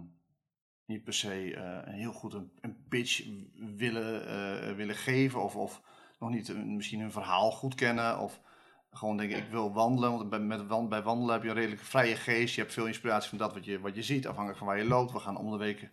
niet 0.86 1.04
per 1.04 1.12
se 1.12 1.82
heel 1.84 2.12
goed 2.12 2.34
een, 2.34 2.52
een 2.60 2.86
pitch 2.88 3.28
willen, 3.76 4.76
willen 4.76 4.94
geven 4.94 5.42
of, 5.42 5.56
of 5.56 5.82
nog 6.18 6.30
niet 6.30 6.66
misschien 6.66 7.00
hun 7.00 7.12
verhaal 7.12 7.50
goed 7.50 7.74
kennen 7.74 8.18
of 8.18 8.40
gewoon 8.90 9.16
denken 9.16 9.38
ik 9.38 9.50
wil 9.50 9.72
wandelen, 9.72 10.10
want 10.10 10.30
bij, 10.30 10.38
met, 10.38 10.88
bij 10.88 11.02
wandelen 11.02 11.34
heb 11.34 11.42
je 11.42 11.48
een 11.48 11.54
redelijk 11.54 11.80
vrije 11.80 12.16
geest, 12.16 12.54
je 12.54 12.60
hebt 12.60 12.72
veel 12.72 12.86
inspiratie 12.86 13.28
van 13.28 13.38
dat 13.38 13.54
wat 13.54 13.64
je, 13.64 13.80
wat 13.80 13.94
je 13.94 14.02
ziet, 14.02 14.26
afhankelijk 14.26 14.58
van 14.58 14.66
waar 14.66 14.78
je 14.78 14.84
loopt. 14.84 15.12
We 15.12 15.18
gaan 15.18 15.36
om 15.36 15.50
de 15.50 15.56
weken 15.56 15.90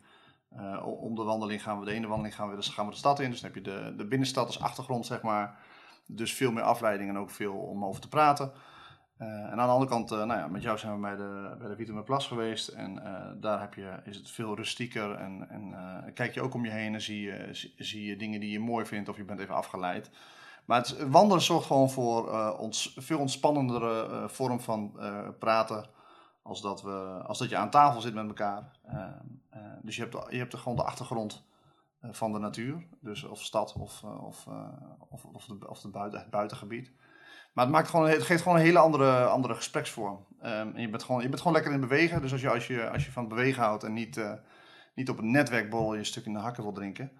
uh, 0.57 0.85
om 0.85 1.15
de 1.15 1.23
wandeling 1.23 1.63
gaan 1.63 1.79
we 1.79 1.85
de 1.85 1.91
ene 1.91 2.07
wandeling 2.07 2.35
gaan 2.35 2.49
we, 2.49 2.55
dus 2.55 2.67
gaan 2.67 2.85
we 2.85 2.91
de 2.91 2.97
stad 2.97 3.19
in. 3.19 3.29
Dus 3.29 3.41
dan 3.41 3.51
heb 3.51 3.63
je 3.63 3.71
de, 3.71 3.93
de 3.97 4.05
binnenstad 4.05 4.45
als 4.45 4.61
achtergrond, 4.61 5.05
zeg 5.05 5.21
maar. 5.21 5.59
Dus 6.05 6.33
veel 6.33 6.51
meer 6.51 6.63
afleiding 6.63 7.09
en 7.09 7.17
ook 7.17 7.29
veel 7.29 7.53
om 7.53 7.85
over 7.85 8.01
te 8.01 8.07
praten. 8.07 8.51
Uh, 9.19 9.27
en 9.27 9.51
aan 9.51 9.67
de 9.67 9.73
andere 9.73 9.91
kant, 9.91 10.11
uh, 10.11 10.17
nou 10.17 10.39
ja, 10.39 10.47
met 10.47 10.61
jou 10.61 10.77
zijn 10.77 10.93
we 10.93 10.99
bij 10.99 11.15
de, 11.15 11.55
bij 11.59 11.67
de 11.67 11.75
Vitaminplas 11.75 12.27
geweest. 12.27 12.67
En 12.67 13.01
daar 13.39 13.59
heb 13.59 13.73
je, 13.73 13.99
is 14.03 14.17
het 14.17 14.31
veel 14.31 14.55
rustieker. 14.55 15.15
En, 15.15 15.49
en 15.49 15.73
kijk 16.13 16.33
je 16.33 16.41
ook 16.41 16.53
om 16.53 16.65
je 16.65 16.71
heen 16.71 16.93
en 16.93 17.01
zie 17.01 17.21
je, 17.21 17.47
zie, 17.51 17.73
zie, 17.77 18.05
je 18.05 18.15
dingen 18.15 18.39
die 18.39 18.51
je 18.51 18.59
mooi 18.59 18.85
vindt 18.85 19.09
of 19.09 19.17
je 19.17 19.23
bent 19.23 19.39
even 19.39 19.55
afgeleid. 19.55 20.09
Maar 20.65 20.77
het 20.77 21.09
wandelen 21.09 21.43
zorgt 21.43 21.67
gewoon 21.67 21.89
voor 21.89 22.31
ons 22.57 22.93
veel 22.97 23.19
ontspannendere 23.19 24.29
vorm 24.29 24.59
van 24.59 24.99
praten 25.39 25.85
als 26.41 26.61
dat, 26.61 26.81
we, 26.81 27.21
als 27.25 27.37
dat 27.37 27.49
je 27.49 27.57
aan 27.57 27.69
tafel 27.69 28.01
zit 28.01 28.13
met 28.13 28.27
elkaar. 28.27 28.71
Uh, 28.85 28.93
uh, 29.53 29.61
dus 29.81 29.95
je 29.95 30.01
hebt, 30.01 30.31
je 30.31 30.37
hebt 30.37 30.55
gewoon 30.55 30.77
de 30.77 30.83
achtergrond 30.83 31.45
uh, 32.01 32.11
van 32.13 32.31
de 32.31 32.39
natuur, 32.39 32.85
dus 32.99 33.23
of 33.23 33.43
stad 33.43 33.73
of, 33.73 34.03
of, 34.03 34.47
of, 35.09 35.25
of, 35.25 35.45
de, 35.45 35.69
of 35.69 35.81
de 35.81 35.87
buiten, 35.87 36.19
het 36.19 36.29
buitengebied. 36.29 36.91
Maar 37.53 37.65
het, 37.65 37.73
maakt 37.73 37.89
gewoon, 37.89 38.09
het 38.09 38.23
geeft 38.23 38.41
gewoon 38.41 38.57
een 38.57 38.63
hele 38.63 38.79
andere, 38.79 39.25
andere 39.25 39.53
gespreksvorm. 39.53 40.25
Um, 40.43 40.75
en 40.75 40.81
je 40.81 40.89
bent, 40.89 41.03
gewoon, 41.03 41.21
je 41.21 41.27
bent 41.29 41.41
gewoon 41.41 41.53
lekker 41.53 41.73
in 41.73 41.79
bewegen. 41.79 42.21
Dus 42.21 42.31
als 42.31 42.41
je, 42.41 42.49
als 42.49 42.67
je, 42.67 42.89
als 42.89 43.05
je 43.05 43.11
van 43.11 43.23
het 43.23 43.33
bewegen 43.33 43.63
houdt 43.63 43.83
en 43.83 43.93
niet, 43.93 44.21
niet 44.95 45.09
op 45.09 45.17
een 45.17 45.31
netwerkborrel 45.31 45.95
je 45.95 46.03
stuk 46.03 46.25
in 46.25 46.33
de 46.33 46.39
hakken 46.39 46.63
wil 46.63 46.71
drinken, 46.71 47.11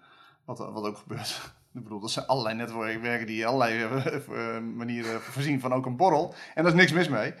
wat, 0.44 0.58
wat 0.58 0.84
ook 0.84 0.96
gebeurt. 0.96 1.40
Ik 1.74 1.82
bedoel, 1.82 2.00
dat 2.00 2.10
zijn 2.10 2.26
allerlei 2.26 2.56
netwerken 2.56 3.26
die 3.26 3.46
allerlei 3.46 4.60
manieren 4.82 5.20
voorzien 5.20 5.60
van 5.60 5.72
ook 5.72 5.86
een 5.86 5.96
borrel. 5.96 6.34
En 6.54 6.62
daar 6.62 6.72
is 6.72 6.78
niks 6.78 6.92
mis 6.92 7.08
mee. 7.08 7.34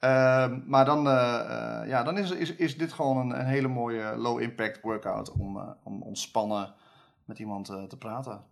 Uh, 0.00 0.56
maar 0.66 0.84
dan, 0.84 1.06
uh, 1.06 1.12
uh, 1.12 1.88
ja, 1.88 2.02
dan 2.02 2.18
is, 2.18 2.30
is, 2.30 2.54
is 2.54 2.78
dit 2.78 2.92
gewoon 2.92 3.16
een, 3.16 3.38
een 3.38 3.46
hele 3.46 3.68
mooie 3.68 4.16
low-impact 4.16 4.80
workout 4.80 5.32
om, 5.32 5.56
uh, 5.56 5.70
om 5.82 6.02
ontspannen 6.02 6.74
met 7.24 7.38
iemand 7.38 7.66
te 7.66 7.96
praten. 7.98 8.44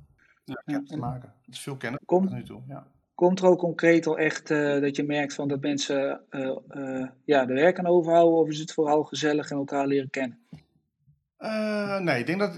Ja, 0.45 0.83
te 0.87 0.97
maken. 0.97 1.35
Het 1.45 1.55
is 1.55 1.61
veel 1.61 1.77
kennis 1.77 2.01
komt, 2.07 2.29
tot 2.29 2.37
nu 2.37 2.45
toe. 2.45 2.61
Ja. 2.69 2.87
komt 3.15 3.41
er 3.41 3.47
ook 3.47 3.59
concreet 3.59 4.07
al 4.07 4.19
echt 4.19 4.51
eh, 4.51 4.81
dat 4.81 4.97
je 4.97 5.05
merkt 5.05 5.35
van 5.35 5.49
dat 5.49 5.61
mensen 5.61 6.21
uh, 6.31 6.57
uh, 6.71 7.07
ja, 7.25 7.45
de 7.45 7.53
werk 7.53 7.79
aan 7.79 7.87
overhouden? 7.87 8.39
Of 8.39 8.49
is 8.49 8.59
het 8.59 8.73
vooral 8.73 9.05
gezellig 9.05 9.51
en 9.51 9.57
elkaar 9.57 9.87
leren 9.87 10.11
kennen? 10.11 10.39
nee, 12.01 12.19
ik 12.19 12.27
denk 12.27 12.39
dat, 12.39 12.53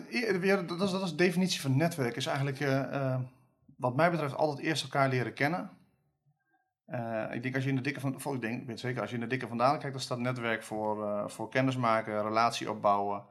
dat, 0.69 0.81
is, 0.81 0.90
dat 0.90 1.02
is 1.02 1.11
de 1.11 1.16
definitie 1.16 1.61
van 1.61 1.76
netwerk. 1.76 2.16
Is 2.16 2.26
eigenlijk, 2.26 2.59
wat 3.76 3.97
mij 3.97 4.11
betreft, 4.11 4.37
altijd 4.37 4.66
eerst 4.66 4.83
elkaar 4.83 5.09
leren 5.09 5.35
kennen. 5.35 5.71
Ik 7.33 7.43
denk 7.43 7.55
als 7.55 7.64
je 7.64 7.71
in 7.71 7.76
de 7.76 7.83
dikke 7.83 8.00
van, 8.00 8.14
ik 8.14 8.78
zeker, 8.78 9.00
als 9.00 9.11
je 9.11 9.16
in 9.16 9.23
de 9.23 9.26
dikke 9.26 9.49
vandaan 9.49 9.78
kijkt, 9.78 9.93
dan 9.93 10.00
staat 10.00 10.19
netwerk 10.19 10.62
voor, 10.62 11.31
voor 11.31 11.49
kennismaken, 11.49 12.23
relatie 12.23 12.71
opbouwen. 12.71 13.25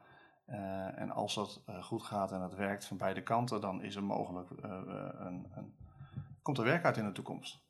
en 0.94 1.10
als 1.10 1.34
dat 1.34 1.62
goed 1.80 2.02
gaat 2.02 2.32
en 2.32 2.40
het 2.40 2.54
werkt 2.54 2.84
van 2.84 2.96
beide 2.96 3.22
kanten, 3.22 3.60
dan 3.60 3.82
is 3.82 3.96
er 3.96 4.04
mogelijk 4.04 4.50
een, 4.50 5.46
een 5.54 5.74
komt 6.46 6.58
er 6.58 6.64
werk 6.64 6.84
uit 6.84 6.96
in 6.96 7.04
de 7.04 7.12
toekomst. 7.12 7.64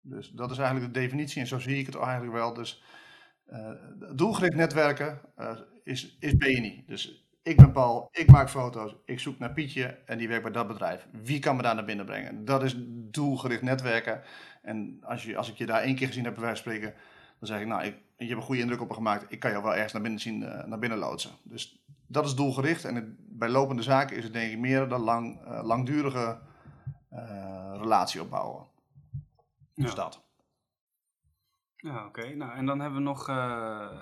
Dus 0.00 0.30
dat 0.30 0.50
is 0.50 0.58
eigenlijk 0.58 0.92
de 0.92 1.00
definitie 1.00 1.40
en 1.40 1.46
zo 1.46 1.58
zie 1.58 1.78
ik 1.78 1.86
het 1.86 1.96
eigenlijk 1.96 2.32
wel. 2.32 2.54
Dus 2.54 2.82
uh, 3.46 3.70
doelgericht 4.14 4.54
netwerken 4.54 5.20
uh, 5.36 5.60
is, 5.84 6.16
is 6.18 6.36
BNI. 6.36 6.84
Dus 6.86 7.21
ik 7.42 7.56
ben 7.56 7.72
Paul, 7.72 8.08
ik 8.12 8.30
maak 8.30 8.50
foto's, 8.50 8.94
ik 9.04 9.20
zoek 9.20 9.38
naar 9.38 9.52
Pietje 9.52 9.86
en 9.86 10.18
die 10.18 10.28
werkt 10.28 10.42
bij 10.42 10.52
dat 10.52 10.66
bedrijf. 10.66 11.06
Wie 11.22 11.38
kan 11.38 11.56
me 11.56 11.62
daar 11.62 11.74
naar 11.74 11.84
binnen 11.84 12.06
brengen? 12.06 12.44
Dat 12.44 12.62
is 12.62 12.74
doelgericht 12.88 13.62
netwerken. 13.62 14.22
En 14.62 14.98
als, 15.04 15.24
je, 15.24 15.36
als 15.36 15.50
ik 15.50 15.56
je 15.56 15.66
daar 15.66 15.82
één 15.82 15.94
keer 15.94 16.06
gezien 16.06 16.24
heb, 16.24 16.34
bij 16.34 16.42
wijze 16.42 16.62
van 16.62 16.72
spreken, 16.72 16.94
dan 17.38 17.48
zeg 17.48 17.60
ik, 17.60 17.66
nou, 17.66 17.82
ik, 17.82 17.96
je 18.16 18.26
hebt 18.26 18.36
een 18.36 18.46
goede 18.46 18.60
indruk 18.60 18.80
op 18.80 18.88
me 18.88 18.94
gemaakt. 18.94 19.32
Ik 19.32 19.40
kan 19.40 19.50
jou 19.50 19.62
wel 19.62 19.74
ergens 19.74 19.92
naar 19.92 20.02
binnen 20.02 20.20
zien, 20.20 20.42
uh, 20.42 20.64
naar 20.64 20.78
binnen 20.78 20.98
loodsen. 20.98 21.30
Dus 21.42 21.82
dat 22.06 22.26
is 22.26 22.34
doelgericht. 22.34 22.84
En 22.84 22.94
het, 22.94 23.38
bij 23.38 23.48
lopende 23.48 23.82
zaken 23.82 24.16
is 24.16 24.24
het 24.24 24.32
denk 24.32 24.52
ik 24.52 24.58
meer 24.58 24.88
dan 24.88 25.00
lang, 25.00 25.40
langdurige 25.62 26.38
uh, 27.12 27.74
relatie 27.76 28.20
opbouwen. 28.20 28.66
Dus 29.74 29.90
ja. 29.90 29.96
dat. 29.96 30.24
Ja, 31.76 32.06
oké. 32.06 32.34
Nou, 32.34 32.52
en 32.52 32.66
dan 32.66 32.80
hebben 32.80 32.98
we 32.98 33.04
nog, 33.04 33.26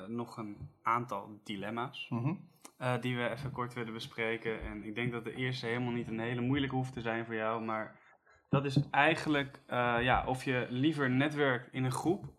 nog 0.08 0.36
een 0.36 0.56
aantal 0.82 1.40
dilemma's. 1.44 2.06
Mm 2.10 2.22
-hmm. 2.22 2.49
Uh, 2.80 3.00
die 3.00 3.16
we 3.16 3.28
even 3.28 3.52
kort 3.52 3.74
willen 3.74 3.92
bespreken. 3.92 4.62
En 4.62 4.84
ik 4.84 4.94
denk 4.94 5.12
dat 5.12 5.24
de 5.24 5.34
eerste 5.34 5.66
helemaal 5.66 5.92
niet 5.92 6.08
een 6.08 6.20
hele 6.20 6.40
moeilijke 6.40 6.74
hoeft 6.74 6.92
te 6.92 7.00
zijn 7.00 7.24
voor 7.24 7.34
jou. 7.34 7.64
Maar 7.64 7.98
dat 8.48 8.64
is 8.64 8.90
eigenlijk 8.90 9.60
ja, 10.00 10.24
of 10.26 10.44
je 10.44 10.66
liever 10.70 11.10
netwerkt 11.10 11.72
in 11.72 11.84
een 11.84 11.92
groep. 11.92 12.32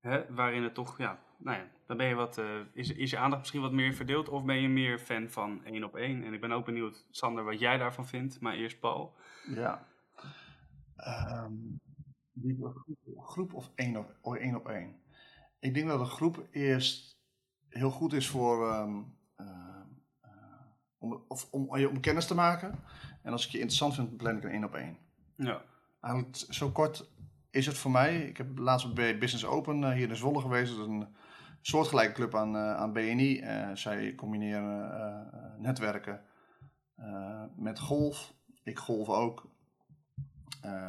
Hè, 0.00 0.34
waarin 0.34 0.62
het 0.62 0.74
toch, 0.74 0.98
ja, 0.98 1.20
nou 1.38 1.56
ja, 1.56 1.66
dan 1.86 1.96
ben 1.96 2.06
je 2.06 2.14
wat, 2.14 2.42
is, 2.72 2.92
is 2.92 3.10
je 3.10 3.18
aandacht 3.18 3.40
misschien 3.40 3.60
wat 3.60 3.72
meer 3.72 3.92
verdeeld. 3.92 4.28
Of 4.28 4.44
ben 4.44 4.60
je 4.60 4.68
meer 4.68 4.98
fan 4.98 5.28
van 5.28 5.64
één 5.64 5.84
op 5.84 5.96
één. 5.96 6.24
En 6.24 6.32
ik 6.32 6.40
ben 6.40 6.52
ook 6.52 6.64
benieuwd, 6.64 7.06
Sander, 7.10 7.44
wat 7.44 7.60
jij 7.60 7.78
daarvan 7.78 8.06
vindt. 8.06 8.40
Maar 8.40 8.54
eerst 8.54 8.80
Paul. 8.80 9.16
Ja. 9.54 9.86
Um, 11.44 11.80
groep 13.16 13.54
of 13.54 13.70
één 13.74 13.96
op, 13.96 14.16
oh, 14.20 14.36
één 14.36 14.54
op 14.54 14.68
één? 14.68 15.00
Ik 15.60 15.74
denk 15.74 15.88
dat 15.88 16.00
een 16.00 16.06
groep 16.06 16.46
eerst 16.50 17.18
heel 17.68 17.90
goed 17.90 18.12
is 18.12 18.28
voor 18.28 18.68
uh, 18.68 18.96
om, 21.00 21.24
of, 21.28 21.48
om 21.50 21.76
je 21.76 21.88
om 21.88 22.00
kennis 22.00 22.26
te 22.26 22.34
maken. 22.34 22.78
En 23.22 23.32
als 23.32 23.44
ik 23.44 23.50
je 23.50 23.58
interessant 23.58 23.94
vind, 23.94 24.16
plan 24.16 24.36
ik 24.36 24.44
een 24.44 24.50
één 24.50 24.64
op 24.64 24.74
één. 24.74 24.96
Ja. 25.36 25.62
Eigenlijk 26.00 26.36
zo 26.48 26.70
kort 26.70 27.10
is 27.50 27.66
het 27.66 27.78
voor 27.78 27.90
mij. 27.90 28.16
Ik 28.16 28.36
heb 28.36 28.58
laatst 28.58 28.94
bij 28.94 29.18
Business 29.18 29.44
Open 29.44 29.82
uh, 29.82 29.90
hier 29.90 30.08
in 30.08 30.16
Zwolle 30.16 30.40
geweest. 30.40 30.76
Dat 30.76 30.80
is 30.80 30.92
een 30.92 31.08
soortgelijke 31.60 32.12
club 32.12 32.34
aan, 32.34 32.56
uh, 32.56 32.76
aan 32.76 32.92
BNI. 32.92 33.44
zij 33.74 34.14
combineren 34.14 35.30
netwerken 35.58 36.20
met 37.56 37.78
golf. 37.78 38.34
Ik 38.62 38.78
golf 38.78 39.08
ook. 39.08 39.48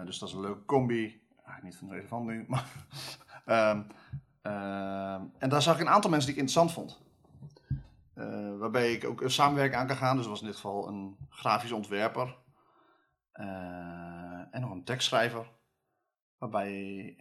Dus 0.05 0.19
dat 0.19 0.29
is 0.29 0.35
een 0.35 0.41
leuke 0.41 0.65
combi. 0.65 1.21
Ah, 1.43 1.63
niet 1.63 1.75
van 1.75 1.87
de 1.87 1.93
relevant 1.93 2.25
nu, 2.25 2.45
maar. 2.53 2.67
um, 3.45 3.87
en 5.37 5.49
daar 5.49 5.61
zag 5.61 5.75
ik 5.75 5.81
een 5.81 5.89
aantal 5.89 6.09
mensen 6.09 6.29
die 6.29 6.37
ik 6.37 6.41
interessant 6.47 6.71
vond. 6.71 7.10
Uh, 8.21 8.57
waarbij 8.57 8.93
ik 8.93 9.05
ook 9.05 9.23
samenwerking 9.25 9.81
aan 9.81 9.87
kan 9.87 9.95
gaan. 9.95 10.15
Dus 10.15 10.25
dat 10.25 10.31
was 10.31 10.41
in 10.41 10.47
dit 10.47 10.55
geval 10.55 10.87
een 10.87 11.17
grafisch 11.29 11.71
ontwerper. 11.71 12.37
en 14.51 14.61
nog 14.61 14.71
een 14.71 14.83
tekstschrijver. 14.83 15.51
Waarbij, 16.37 17.15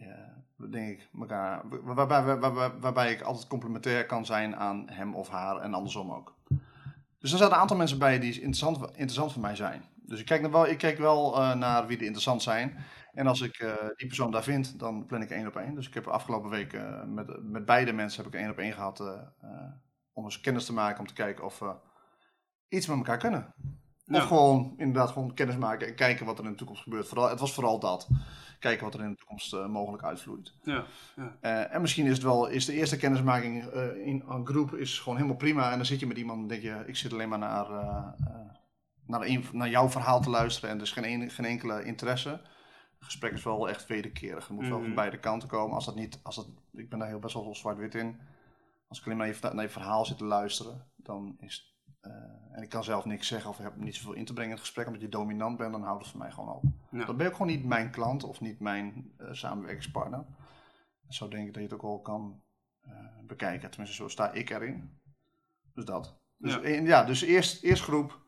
denk 0.69 0.89
ik, 0.89 1.09
elkaar, 1.19 1.63
waarbij, 1.83 2.39
waarbij, 2.79 3.11
ik 3.11 3.21
altijd 3.21 3.47
complementair 3.47 4.05
kan 4.05 4.25
zijn 4.25 4.55
aan 4.55 4.89
hem 4.89 5.15
of 5.15 5.29
haar 5.29 5.57
en 5.57 5.73
andersom 5.73 6.11
ook. 6.11 6.37
Dus 7.19 7.31
er 7.31 7.37
zaten 7.37 7.53
een 7.53 7.61
aantal 7.61 7.77
mensen 7.77 7.99
bij 7.99 8.19
die 8.19 8.33
interessant, 8.33 8.77
interessant 8.77 9.31
voor 9.31 9.41
mij 9.41 9.55
zijn. 9.55 9.83
Dus 9.95 10.19
ik 10.19 10.25
kijk, 10.25 10.51
wel, 10.51 10.67
ik 10.67 10.77
kijk 10.77 10.97
wel 10.97 11.37
naar 11.55 11.87
wie 11.87 11.97
er 11.97 12.03
interessant 12.03 12.41
zijn. 12.41 12.77
En 13.13 13.27
als 13.27 13.41
ik 13.41 13.57
die 13.95 14.07
persoon 14.07 14.31
daar 14.31 14.43
vind, 14.43 14.79
dan 14.79 15.05
plan 15.05 15.21
ik 15.21 15.29
één 15.29 15.47
op 15.47 15.55
één. 15.55 15.75
Dus 15.75 15.87
ik 15.87 15.93
heb 15.93 16.07
afgelopen 16.07 16.49
week 16.49 16.81
met, 17.05 17.43
met 17.43 17.65
beide 17.65 17.93
mensen 17.93 18.23
heb 18.23 18.33
ik 18.33 18.39
één 18.39 18.49
op 18.49 18.57
één 18.57 18.73
gehad. 18.73 19.03
Om 20.21 20.27
eens 20.27 20.41
kennis 20.41 20.65
te 20.65 20.73
maken, 20.73 20.99
om 20.99 21.07
te 21.07 21.13
kijken 21.13 21.45
of 21.45 21.59
we 21.59 21.73
iets 22.67 22.87
met 22.87 22.97
elkaar 22.97 23.17
kunnen. 23.17 23.53
Of 24.07 24.23
gewoon 24.23 24.73
inderdaad 24.77 25.09
gewoon 25.09 25.33
kennis 25.33 25.57
maken 25.57 25.87
en 25.87 25.95
kijken 25.95 26.25
wat 26.25 26.39
er 26.39 26.45
in 26.45 26.51
de 26.51 26.57
toekomst 26.57 26.83
gebeurt. 26.83 27.07
Vooral, 27.07 27.29
het 27.29 27.39
was 27.39 27.53
vooral 27.53 27.79
dat. 27.79 28.07
Kijken 28.59 28.83
wat 28.83 28.93
er 28.93 29.03
in 29.03 29.09
de 29.09 29.17
toekomst 29.17 29.67
mogelijk 29.67 30.03
uitvloeit. 30.03 30.53
Ja, 30.63 30.85
ja. 31.15 31.65
en 31.65 31.81
misschien 31.81 32.05
is 32.05 32.13
het 32.13 32.23
wel, 32.23 32.47
is 32.47 32.65
de 32.65 32.73
eerste 32.73 32.97
kennismaking 32.97 33.63
in 34.03 34.23
een 34.27 34.47
groep 34.47 34.73
is 34.73 34.99
gewoon 34.99 35.15
helemaal 35.15 35.37
prima. 35.37 35.71
En 35.71 35.77
dan 35.77 35.85
zit 35.85 35.99
je 35.99 36.07
met 36.07 36.17
iemand 36.17 36.41
en 36.41 36.47
denk 36.47 36.61
je, 36.61 36.83
ik 36.85 36.95
zit 36.95 37.13
alleen 37.13 37.29
maar 37.29 37.39
naar 37.39 37.67
naar, 39.11 39.21
een, 39.21 39.45
naar 39.51 39.69
jouw 39.69 39.89
verhaal 39.89 40.21
te 40.21 40.29
luisteren 40.29 40.69
en 40.69 40.77
dus 40.77 40.91
geen, 40.91 41.29
geen 41.29 41.45
enkele 41.45 41.83
interesse. 41.83 42.29
Het 42.29 43.09
gesprek 43.09 43.31
is 43.33 43.43
wel 43.43 43.69
echt 43.69 43.87
wederkerig. 43.87 44.47
Het 44.47 44.57
moet 44.57 44.67
wel 44.67 44.77
van 44.77 44.85
mhm. 44.85 44.95
beide 44.95 45.19
kanten 45.19 45.49
komen. 45.49 45.75
Als 45.75 45.85
dat 45.85 45.95
niet, 45.95 46.19
als 46.23 46.35
dat, 46.35 46.47
ik 46.73 46.89
ben 46.89 46.99
daar 46.99 47.07
heel 47.07 47.19
best 47.19 47.33
wel 47.33 47.55
zwart-wit 47.55 47.95
in. 47.95 48.19
Als 48.91 48.99
ik 48.99 49.05
alleen 49.05 49.17
maar 49.17 49.27
even 49.27 49.55
naar 49.55 49.63
je 49.63 49.71
verhaal 49.71 50.05
zit 50.05 50.17
te 50.17 50.25
luisteren, 50.25 50.91
dan 50.95 51.35
is 51.39 51.79
uh, 52.01 52.13
en 52.51 52.63
ik 52.63 52.69
kan 52.69 52.83
zelf 52.83 53.05
niks 53.05 53.27
zeggen 53.27 53.49
of 53.49 53.57
heb 53.57 53.75
niet 53.75 53.95
zoveel 53.95 54.13
in 54.13 54.25
te 54.25 54.33
brengen 54.33 54.51
in 54.51 54.57
het 54.57 54.65
gesprek, 54.65 54.85
omdat 54.85 55.01
je 55.01 55.09
dominant 55.09 55.57
bent, 55.57 55.71
dan 55.71 55.83
houdt 55.83 56.01
het 56.01 56.11
voor 56.11 56.19
mij 56.19 56.31
gewoon 56.31 56.55
op. 56.55 56.63
Dan 57.05 57.17
ben 57.17 57.27
ik 57.27 57.31
gewoon 57.31 57.47
niet 57.47 57.65
mijn 57.65 57.91
klant 57.91 58.23
of 58.23 58.41
niet 58.41 58.59
mijn 58.59 59.13
uh, 59.17 59.27
samenwerkingspartner. 59.31 60.25
Zo 61.07 61.27
denk 61.27 61.47
ik 61.47 61.53
dat 61.53 61.63
je 61.63 61.69
het 61.69 61.73
ook 61.73 61.81
wel 61.81 62.01
kan 62.01 62.43
uh, 62.87 62.93
bekijken. 63.27 63.69
Tenminste, 63.69 63.95
zo 63.95 64.07
sta 64.07 64.31
ik 64.31 64.49
erin. 64.49 64.99
Dus 65.73 65.85
dat. 65.85 66.19
Dus 66.37 66.53
ja, 66.53 66.67
ja 66.67 67.03
dus 67.03 67.21
eerst, 67.21 67.63
eerst 67.63 67.83
groep, 67.83 68.20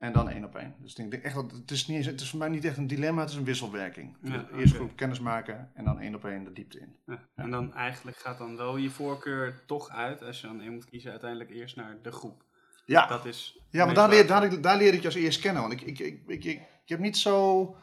en 0.00 0.12
dan 0.12 0.28
één 0.28 0.44
op 0.44 0.56
één. 0.56 0.74
Dus 0.78 0.94
ik 0.94 1.10
denk 1.10 1.22
echt 1.22 1.34
dat 1.34 1.50
het 1.50 1.70
is, 1.70 1.86
niet, 1.86 2.06
het 2.06 2.20
is 2.20 2.30
voor 2.30 2.38
mij 2.38 2.48
niet 2.48 2.64
echt 2.64 2.76
een 2.76 2.86
dilemma, 2.86 3.20
het 3.20 3.30
is 3.30 3.36
een 3.36 3.44
wisselwerking. 3.44 4.16
Ja, 4.22 4.46
Eerst 4.56 4.74
groep 4.74 4.96
kennis 4.96 5.20
maken 5.20 5.70
en 5.74 5.84
dan 5.84 6.00
één 6.00 6.14
op 6.14 6.24
één 6.24 6.44
de 6.44 6.52
diepte 6.52 6.78
in. 6.78 6.96
Ja, 7.06 7.28
en 7.34 7.50
dan 7.50 7.74
eigenlijk 7.74 8.16
gaat 8.16 8.38
dan 8.38 8.56
wel 8.56 8.76
je 8.76 8.90
voorkeur 8.90 9.62
toch 9.66 9.88
uit, 9.88 10.22
als 10.22 10.40
je 10.40 10.46
dan 10.46 10.60
één 10.60 10.72
moet 10.72 10.84
kiezen, 10.84 11.10
uiteindelijk 11.10 11.50
eerst 11.50 11.76
naar 11.76 11.96
de 12.02 12.12
groep. 12.12 12.44
Ja, 12.84 13.06
dat 13.06 13.24
is 13.24 13.60
ja 13.70 13.84
maar 13.84 13.94
daar 13.94 14.08
leer, 14.08 14.26
daar, 14.26 14.60
daar 14.60 14.76
leer 14.76 14.94
ik 14.94 15.00
je 15.00 15.06
als 15.06 15.14
eerst 15.14 15.40
kennen. 15.40 15.62
Want 15.62 15.74
ik, 15.74 15.80
ik, 15.80 15.98
ik, 15.98 16.22
ik, 16.26 16.44
ik, 16.44 16.60
heb 16.84 16.98
niet 16.98 17.16
zo. 17.16 17.76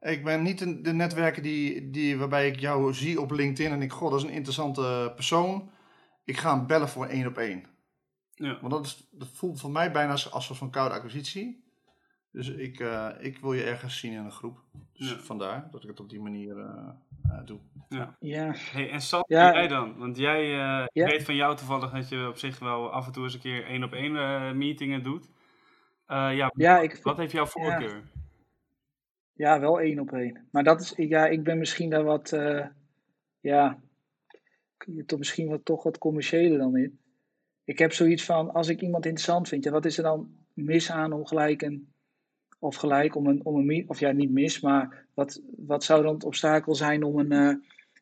Ik 0.00 0.24
ben 0.24 0.42
niet 0.42 0.58
de, 0.58 0.80
de 0.80 0.92
netwerken 0.92 1.42
die, 1.42 1.90
die, 1.90 2.18
waarbij 2.18 2.46
ik 2.46 2.60
jou 2.60 2.94
zie 2.94 3.20
op 3.20 3.30
LinkedIn 3.30 3.72
en 3.72 3.82
ik, 3.82 3.92
god, 3.92 4.10
dat 4.10 4.20
is 4.20 4.26
een 4.26 4.32
interessante 4.32 5.12
persoon. 5.14 5.70
Ik 6.24 6.36
ga 6.36 6.56
hem 6.56 6.66
bellen 6.66 6.88
voor 6.88 7.06
één 7.06 7.26
op 7.26 7.38
één. 7.38 7.64
Ja. 8.40 8.58
Want 8.60 8.72
dat, 8.72 8.86
is, 8.86 9.08
dat 9.10 9.28
voelt 9.28 9.60
voor 9.60 9.70
mij 9.70 9.92
bijna 9.92 10.10
als, 10.10 10.32
als 10.32 10.50
een 10.50 10.56
van 10.56 10.70
koude 10.70 10.94
acquisitie. 10.94 11.64
Dus 12.32 12.48
ik, 12.48 12.80
uh, 12.80 13.08
ik 13.18 13.38
wil 13.38 13.52
je 13.52 13.62
ergens 13.62 13.98
zien 13.98 14.12
in 14.12 14.24
een 14.24 14.32
groep. 14.32 14.62
Dus 14.92 15.10
ja. 15.10 15.16
vandaar 15.16 15.68
dat 15.70 15.82
ik 15.82 15.88
het 15.88 16.00
op 16.00 16.08
die 16.08 16.20
manier 16.20 16.56
uh, 16.56 16.88
uh, 17.26 17.44
doe. 17.44 17.58
Ja. 17.88 18.16
ja. 18.20 18.52
Hey, 18.54 18.90
en 18.90 19.00
Sam, 19.00 19.24
ja. 19.26 19.52
jij 19.52 19.68
dan? 19.68 19.98
Want 19.98 20.16
jij 20.16 20.46
ja. 20.46 20.88
weet 20.92 21.24
van 21.24 21.34
jou 21.34 21.56
toevallig 21.56 21.90
dat 21.90 22.08
je 22.08 22.28
op 22.28 22.36
zich 22.36 22.58
wel 22.58 22.92
af 22.92 23.06
en 23.06 23.12
toe 23.12 23.22
eens 23.24 23.34
een 23.34 23.40
keer 23.40 23.64
één 23.64 23.84
op 23.84 23.92
één 23.92 24.58
meetingen 24.58 25.02
doet. 25.02 25.28
ja, 26.06 26.52
ja 26.54 26.80
ik, 26.80 27.00
wat 27.02 27.16
heeft 27.16 27.32
jouw 27.32 27.46
voorkeur? 27.46 28.02
Ja, 29.34 29.60
wel 29.60 29.80
één 29.80 29.98
op 29.98 30.12
één. 30.12 30.48
Maar 30.50 30.64
dat 30.64 30.80
is, 30.80 30.92
ja, 30.96 31.26
ik 31.26 31.44
ben 31.44 31.58
misschien 31.58 31.90
daar 31.90 32.04
wat, 32.04 32.36
ja, 33.40 33.78
toch 35.06 35.18
misschien 35.18 35.48
wat, 35.48 35.64
toch 35.64 35.82
wat 35.82 35.98
commerciëler 35.98 36.58
dan 36.58 36.76
in 36.76 36.99
ik 37.70 37.78
heb 37.78 37.92
zoiets 37.92 38.24
van, 38.24 38.52
als 38.52 38.68
ik 38.68 38.80
iemand 38.80 39.04
interessant 39.04 39.48
vind, 39.48 39.64
ja, 39.64 39.70
wat 39.70 39.84
is 39.84 39.96
er 39.96 40.02
dan 40.02 40.30
mis 40.52 40.90
aan 40.90 41.12
om 41.12 41.26
gelijk 41.26 41.62
een, 41.62 41.92
of 42.58 42.76
gelijk 42.76 43.14
om 43.14 43.26
een, 43.26 43.44
om 43.44 43.70
een, 43.70 43.84
of 43.88 44.00
ja, 44.00 44.12
niet 44.12 44.30
mis, 44.30 44.60
maar 44.60 45.06
wat, 45.14 45.42
wat 45.56 45.84
zou 45.84 46.02
dan 46.02 46.14
het 46.14 46.24
obstakel 46.24 46.74
zijn 46.74 47.02
om 47.02 47.18
een 47.18 47.32
uh, 47.32 47.54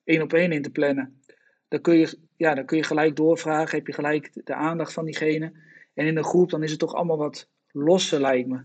één 0.04 0.22
op 0.22 0.32
één 0.32 0.52
in 0.52 0.62
te 0.62 0.70
plannen? 0.70 1.22
Dan 1.68 1.80
kun, 1.80 1.96
je, 1.96 2.18
ja, 2.36 2.54
dan 2.54 2.64
kun 2.64 2.76
je 2.76 2.82
gelijk 2.82 3.16
doorvragen, 3.16 3.78
heb 3.78 3.86
je 3.86 3.92
gelijk 3.92 4.30
de 4.44 4.54
aandacht 4.54 4.92
van 4.92 5.04
diegene. 5.04 5.52
En 5.94 6.06
in 6.06 6.16
een 6.16 6.24
groep, 6.24 6.50
dan 6.50 6.62
is 6.62 6.70
het 6.70 6.80
toch 6.80 6.94
allemaal 6.94 7.18
wat 7.18 7.48
losser, 7.70 8.20
lijkt 8.20 8.48
me. 8.48 8.60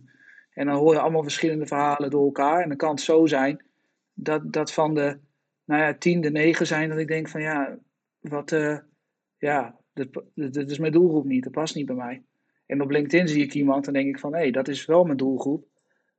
En 0.53 0.65
dan 0.65 0.75
hoor 0.75 0.93
je 0.93 0.99
allemaal 0.99 1.23
verschillende 1.23 1.65
verhalen 1.65 2.09
door 2.09 2.25
elkaar. 2.25 2.61
En 2.61 2.67
dan 2.67 2.77
kan 2.77 2.89
het 2.89 3.01
zo 3.01 3.25
zijn 3.25 3.63
dat, 4.13 4.53
dat 4.53 4.73
van 4.73 4.93
de, 4.93 5.19
nou 5.63 5.81
ja, 5.81 5.93
tien 5.93 6.21
de 6.21 6.31
negen 6.31 6.67
zijn, 6.67 6.89
dat 6.89 6.97
ik 6.97 7.07
denk 7.07 7.29
van 7.29 7.41
ja, 7.41 7.77
wat, 8.19 8.51
uh, 8.51 8.77
ja, 9.37 9.81
dat, 9.93 10.07
dat, 10.33 10.69
is 10.69 10.77
mijn 10.77 10.91
doelgroep 10.91 11.25
niet, 11.25 11.43
dat 11.43 11.51
past 11.51 11.75
niet 11.75 11.85
bij 11.85 11.95
mij. 11.95 12.21
En 12.65 12.81
op 12.81 12.89
LinkedIn 12.89 13.27
zie 13.27 13.43
ik 13.43 13.53
iemand 13.53 13.87
en 13.87 13.93
denk 13.93 14.07
ik 14.07 14.19
van, 14.19 14.33
hé, 14.33 14.39
hey, 14.39 14.51
dat 14.51 14.67
is 14.67 14.85
wel 14.85 15.03
mijn 15.03 15.17
doelgroep. 15.17 15.65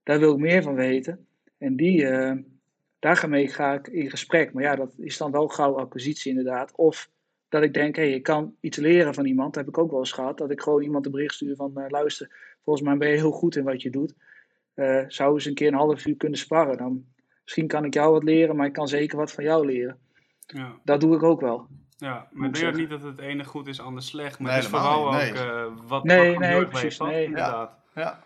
Daar 0.02 0.18
wil 0.18 0.32
ik 0.32 0.38
meer 0.38 0.62
van 0.62 0.74
weten. 0.74 1.26
En 1.58 1.76
die, 1.76 2.02
uh, 2.02 2.32
daarmee 2.98 3.48
ga 3.48 3.72
ik 3.72 3.88
in 3.88 4.10
gesprek. 4.10 4.52
Maar 4.52 4.62
ja, 4.62 4.76
dat 4.76 4.94
is 4.98 5.16
dan 5.16 5.30
wel 5.30 5.48
gauw 5.48 5.78
acquisitie 5.78 6.30
inderdaad. 6.30 6.72
Of 6.74 7.10
dat 7.48 7.62
ik 7.62 7.74
denk, 7.74 7.96
hé, 7.96 8.02
hey, 8.02 8.12
ik 8.12 8.22
kan 8.22 8.54
iets 8.60 8.76
leren 8.76 9.14
van 9.14 9.26
iemand. 9.26 9.54
Dat 9.54 9.64
heb 9.64 9.74
ik 9.74 9.80
ook 9.80 9.90
wel 9.90 10.00
eens 10.00 10.12
gehad. 10.12 10.38
Dat 10.38 10.50
ik 10.50 10.60
gewoon 10.60 10.82
iemand 10.82 11.06
een 11.06 11.12
bericht 11.12 11.34
stuur 11.34 11.56
van, 11.56 11.72
uh, 11.74 11.84
luister, 11.88 12.56
volgens 12.64 12.86
mij 12.86 12.96
ben 12.96 13.08
je 13.08 13.16
heel 13.16 13.30
goed 13.30 13.56
in 13.56 13.64
wat 13.64 13.82
je 13.82 13.90
doet. 13.90 14.14
Uh, 14.74 15.04
zou 15.08 15.34
eens 15.34 15.44
een 15.44 15.54
keer 15.54 15.68
een 15.68 15.74
half 15.74 16.06
uur 16.06 16.16
kunnen 16.16 16.38
sparren. 16.38 16.76
Dan, 16.76 17.04
misschien 17.42 17.66
kan 17.66 17.84
ik 17.84 17.94
jou 17.94 18.12
wat 18.12 18.24
leren, 18.24 18.56
maar 18.56 18.66
ik 18.66 18.72
kan 18.72 18.88
zeker 18.88 19.18
wat 19.18 19.32
van 19.32 19.44
jou 19.44 19.66
leren. 19.66 19.98
Ja. 20.46 20.80
Dat 20.84 21.00
doe 21.00 21.14
ik 21.14 21.22
ook 21.22 21.40
wel. 21.40 21.66
Ja, 21.96 22.28
maar 22.32 22.48
ik 22.48 22.54
denk 22.54 22.76
niet 22.76 22.90
dat 22.90 23.02
het 23.02 23.18
ene 23.18 23.44
goed 23.44 23.66
is, 23.66 23.80
ander 23.80 24.02
slecht. 24.02 24.38
Maar 24.38 24.46
Nee, 24.46 24.56
het 24.56 24.64
is 24.64 24.70
vooral 24.70 25.06
ook 25.06 25.22
niet, 25.22 25.34
uh, 25.34 25.64
wat, 25.86 26.04
Nee, 26.04 26.30
wat 26.30 26.40
nee, 26.40 26.66
precies, 26.66 26.98
nee. 26.98 27.24
inderdaad. 27.24 27.78
Ja. 27.94 28.22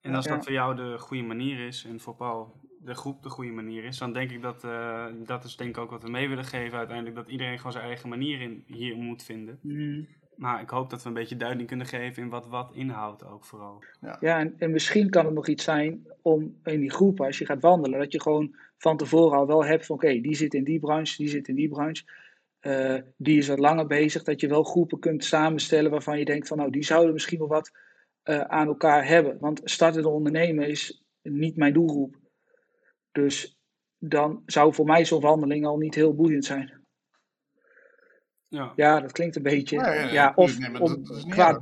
En 0.00 0.14
als 0.14 0.24
Ja. 0.24 0.34
dat 0.34 0.44
voor 0.44 0.52
jou 0.52 0.76
de 0.76 0.98
goede 0.98 1.22
manier 1.22 1.66
is 1.66 1.84
en 1.84 2.00
voor 2.00 2.14
Paul 2.14 2.60
de 2.82 2.94
groep 2.94 3.22
de 3.22 3.28
goede 3.28 3.50
manier 3.52 3.84
is, 3.84 3.98
dan 3.98 4.12
denk 4.12 4.30
ik 4.30 4.42
dat 4.42 4.64
eh, 4.64 5.04
dat 5.26 5.44
is 5.44 5.56
denk 5.56 5.76
ik 5.76 5.82
ook 5.82 5.90
wat 5.90 6.02
we 6.02 6.10
mee 6.10 6.28
willen 6.28 6.44
geven 6.44 6.78
uiteindelijk, 6.78 7.16
dat 7.16 7.28
iedereen 7.28 7.56
gewoon 7.56 7.72
zijn 7.72 7.84
eigen 7.84 8.08
manier 8.08 8.40
in, 8.40 8.64
hier 8.66 8.96
moet 8.96 9.22
vinden. 9.22 9.58
Mhm. 9.62 10.02
Maar 10.36 10.60
ik 10.60 10.70
hoop 10.70 10.90
dat 10.90 11.02
we 11.02 11.08
een 11.08 11.14
beetje 11.14 11.36
duiding 11.36 11.68
kunnen 11.68 11.86
geven 11.86 12.22
in 12.22 12.28
wat 12.28 12.48
wat 12.48 12.70
inhoudt 12.74 13.24
ook 13.26 13.44
vooral. 13.44 13.84
Ja, 14.20 14.38
en, 14.38 14.54
en 14.58 14.70
misschien 14.70 15.10
kan 15.10 15.24
het 15.24 15.34
nog 15.34 15.48
iets 15.48 15.64
zijn 15.64 16.06
om 16.22 16.56
in 16.64 16.80
die 16.80 16.90
groep, 16.90 17.20
als 17.20 17.38
je 17.38 17.46
gaat 17.46 17.62
wandelen, 17.62 17.98
dat 17.98 18.12
je 18.12 18.20
gewoon 18.20 18.54
van 18.76 18.96
tevoren 18.96 19.38
al 19.38 19.46
wel 19.46 19.64
hebt 19.64 19.86
van 19.86 19.96
oké, 19.96 20.20
die 20.20 20.34
zit 20.34 20.54
in 20.54 20.64
die 20.64 20.78
branche, 20.80 21.16
die 21.16 21.28
zit 21.28 21.48
in 21.48 21.54
die 21.54 21.68
branche. 21.68 22.02
Eh, 22.60 22.96
die 23.16 23.38
is 23.38 23.48
wat 23.48 23.58
langer 23.58 23.86
bezig, 23.86 24.22
dat 24.22 24.40
je 24.40 24.48
wel 24.48 24.62
groepen 24.62 24.98
kunt 24.98 25.24
samenstellen 25.24 25.90
waarvan 25.90 26.18
je 26.18 26.24
denkt 26.24 26.48
van 26.48 26.56
nou, 26.58 26.70
die 26.70 26.84
zouden 26.84 27.12
misschien 27.12 27.38
wel 27.38 27.48
wat 27.48 27.70
eh, 28.22 28.40
aan 28.40 28.66
elkaar 28.66 29.06
hebben. 29.06 29.36
Want 29.40 29.60
startende 29.64 30.08
ondernemen 30.08 30.68
is 30.68 31.04
niet 31.22 31.56
mijn 31.56 31.72
doelgroep. 31.72 32.16
Dus 33.12 33.58
dan 33.98 34.42
zou 34.46 34.74
voor 34.74 34.84
mij 34.86 35.04
zo'n 35.04 35.20
wandeling 35.20 35.66
al 35.66 35.78
niet 35.78 35.94
heel 35.94 36.14
boeiend 36.14 36.44
zijn. 36.44 36.78
Ja, 38.48 38.72
Ja, 38.76 39.00
dat 39.00 39.12
klinkt 39.12 39.36
een 39.36 39.42
beetje. 39.42 39.76
Ja, 40.12 40.32
of 40.34 40.58
nee, 40.58 40.70
maar 40.70 40.80
om- 40.80 40.90
qua, 41.30 41.58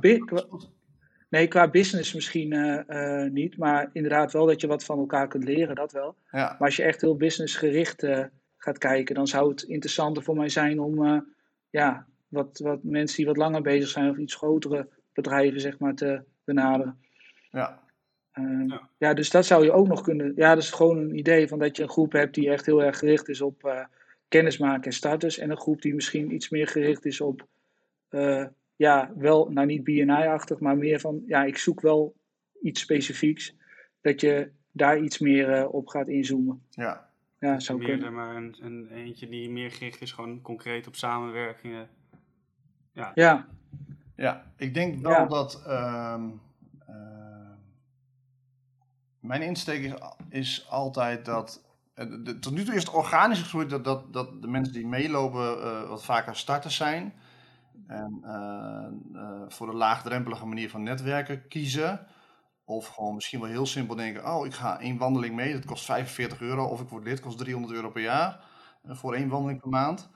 nee, 1.29 1.47
qua 1.47 1.69
business 1.69 2.13
misschien 2.13 2.53
eh, 2.53 3.23
eh, 3.23 3.31
niet, 3.31 3.57
maar 3.57 3.89
inderdaad 3.93 4.31
wel 4.31 4.45
dat 4.45 4.61
je 4.61 4.67
wat 4.67 4.83
van 4.83 4.99
elkaar 4.99 5.27
kunt 5.27 5.43
leren, 5.43 5.75
dat 5.75 5.91
wel. 5.91 6.15
Ja, 6.31 6.45
Maar 6.47 6.57
als 6.67 6.75
je 6.75 6.83
echt 6.83 7.01
heel 7.01 7.15
businessgericht 7.15 8.03
eh, 8.03 8.25
gaat 8.59 8.77
kijken, 8.77 9.15
dan 9.15 9.27
zou 9.27 9.49
het 9.49 9.61
interessanter 9.61 10.23
voor 10.23 10.35
mij 10.35 10.49
zijn 10.49 10.79
om 10.79 11.05
eh, 11.05 11.19
ja, 11.69 12.07
wat, 12.27 12.59
wat 12.63 12.83
mensen 12.83 13.17
die 13.17 13.25
wat 13.25 13.37
langer 13.37 13.61
bezig 13.61 13.89
zijn 13.89 14.09
of 14.09 14.17
iets 14.17 14.35
grotere 14.35 14.87
bedrijven 15.13 15.61
zeg 15.61 15.79
maar, 15.79 15.95
te 15.95 16.23
benaderen. 16.43 16.97
ja. 17.51 17.87
Eh, 18.31 18.43
Ja. 18.67 18.89
ja. 18.97 19.13
dus 19.13 19.29
dat 19.29 19.45
zou 19.45 19.63
je 19.63 19.71
ook 19.71 19.87
nog 19.87 20.01
kunnen. 20.01 20.33
Ja, 20.35 20.53
dat 20.53 20.63
is 20.63 20.71
gewoon 20.71 20.97
een 20.97 21.17
idee 21.17 21.47
van 21.47 21.59
dat 21.59 21.77
je 21.77 21.83
een 21.83 21.89
groep 21.89 22.11
hebt 22.11 22.35
die 22.35 22.49
echt 22.49 22.65
heel 22.65 22.83
erg 22.83 22.97
gericht 22.97 23.29
is 23.29 23.41
op 23.41 23.63
eh 23.63 23.83
kennismaken 24.27 24.83
en 24.83 24.93
starters. 24.93 25.37
En 25.37 25.49
een 25.49 25.57
groep 25.57 25.81
die 25.81 25.95
misschien 25.95 26.33
iets 26.33 26.49
meer 26.49 26.67
gericht 26.67 27.05
is 27.05 27.21
op, 27.21 27.47
eh, 28.09 28.45
ja, 28.75 29.11
wel, 29.15 29.49
nou 29.51 29.67
niet 29.67 29.83
BNI-achtig, 29.83 30.59
maar 30.59 30.77
meer 30.77 30.99
van, 30.99 31.23
ja, 31.25 31.43
ik 31.43 31.57
zoek 31.57 31.81
wel 31.81 32.15
iets 32.61 32.81
specifieks. 32.81 33.55
Dat 34.01 34.21
je 34.21 34.51
daar 34.71 34.99
iets 34.99 35.19
meer 35.19 35.69
op 35.69 35.87
gaat 35.87 36.07
inzoomen. 36.07 36.61
ja. 36.69 37.08
Ja, 37.39 37.59
zou 37.59 37.77
meer 37.77 37.87
kunnen. 37.87 38.05
dan 38.05 38.13
maar 38.15 38.35
een, 38.35 38.55
een 38.61 38.87
eentje 38.91 39.27
die 39.29 39.49
meer 39.49 39.71
gericht 39.71 40.01
is 40.01 40.11
gewoon 40.11 40.41
concreet 40.41 40.87
op 40.87 40.95
samenwerkingen. 40.95 41.89
Ja, 42.93 43.45
Ja, 44.15 44.43
ik 44.55 44.73
denk 44.73 45.01
wel 45.01 45.11
Ja. 45.11 45.25
dat 45.25 45.63
ehm, 45.65 46.29
eh, 46.87 46.95
mijn 49.19 49.41
insteek 49.41 49.83
is, 49.83 49.93
is 50.29 50.67
altijd 50.69 51.25
dat. 51.25 51.63
eh, 51.93 52.05
de- 52.23 52.39
tot 52.39 52.53
nu 52.53 52.63
toe 52.63 52.73
is 52.75 52.83
het 52.83 52.93
organisch 52.93 53.41
gegroeid 53.41 53.69
dat, 53.69 53.83
dat, 53.83 54.13
dat 54.13 54.41
de 54.41 54.47
mensen 54.47 54.73
die 54.73 54.87
meelopen 54.87 55.61
eh, 55.63 55.87
wat 55.89 56.05
vaker 56.05 56.35
starters 56.35 56.75
zijn. 56.75 57.13
En 57.87 58.19
eh, 58.23 58.87
eh, 59.13 59.41
voor 59.47 59.67
de 59.67 59.75
laagdrempelige 59.75 60.45
manier 60.45 60.69
van 60.69 60.83
netwerken 60.83 61.47
kiezen. 61.47 62.05
Of 62.69 62.87
gewoon 62.87 63.15
misschien 63.15 63.39
wel 63.39 63.49
heel 63.49 63.65
simpel 63.65 63.95
denken: 63.95 64.25
oh, 64.35 64.45
ik 64.45 64.53
ga 64.53 64.79
één 64.79 64.97
wandeling 64.97 65.35
mee, 65.35 65.53
dat 65.53 65.65
kost 65.65 65.85
45 65.85 66.41
euro. 66.41 66.65
Of 66.65 66.81
ik 66.81 66.89
word 66.89 67.03
lid, 67.03 67.19
kost 67.19 67.37
300 67.37 67.73
euro 67.73 67.89
per 67.89 68.01
jaar. 68.01 68.39
eh, 68.83 68.95
voor 68.95 69.13
één 69.15 69.29
wandeling 69.29 69.59
per 69.61 69.69
maand. 69.69 70.09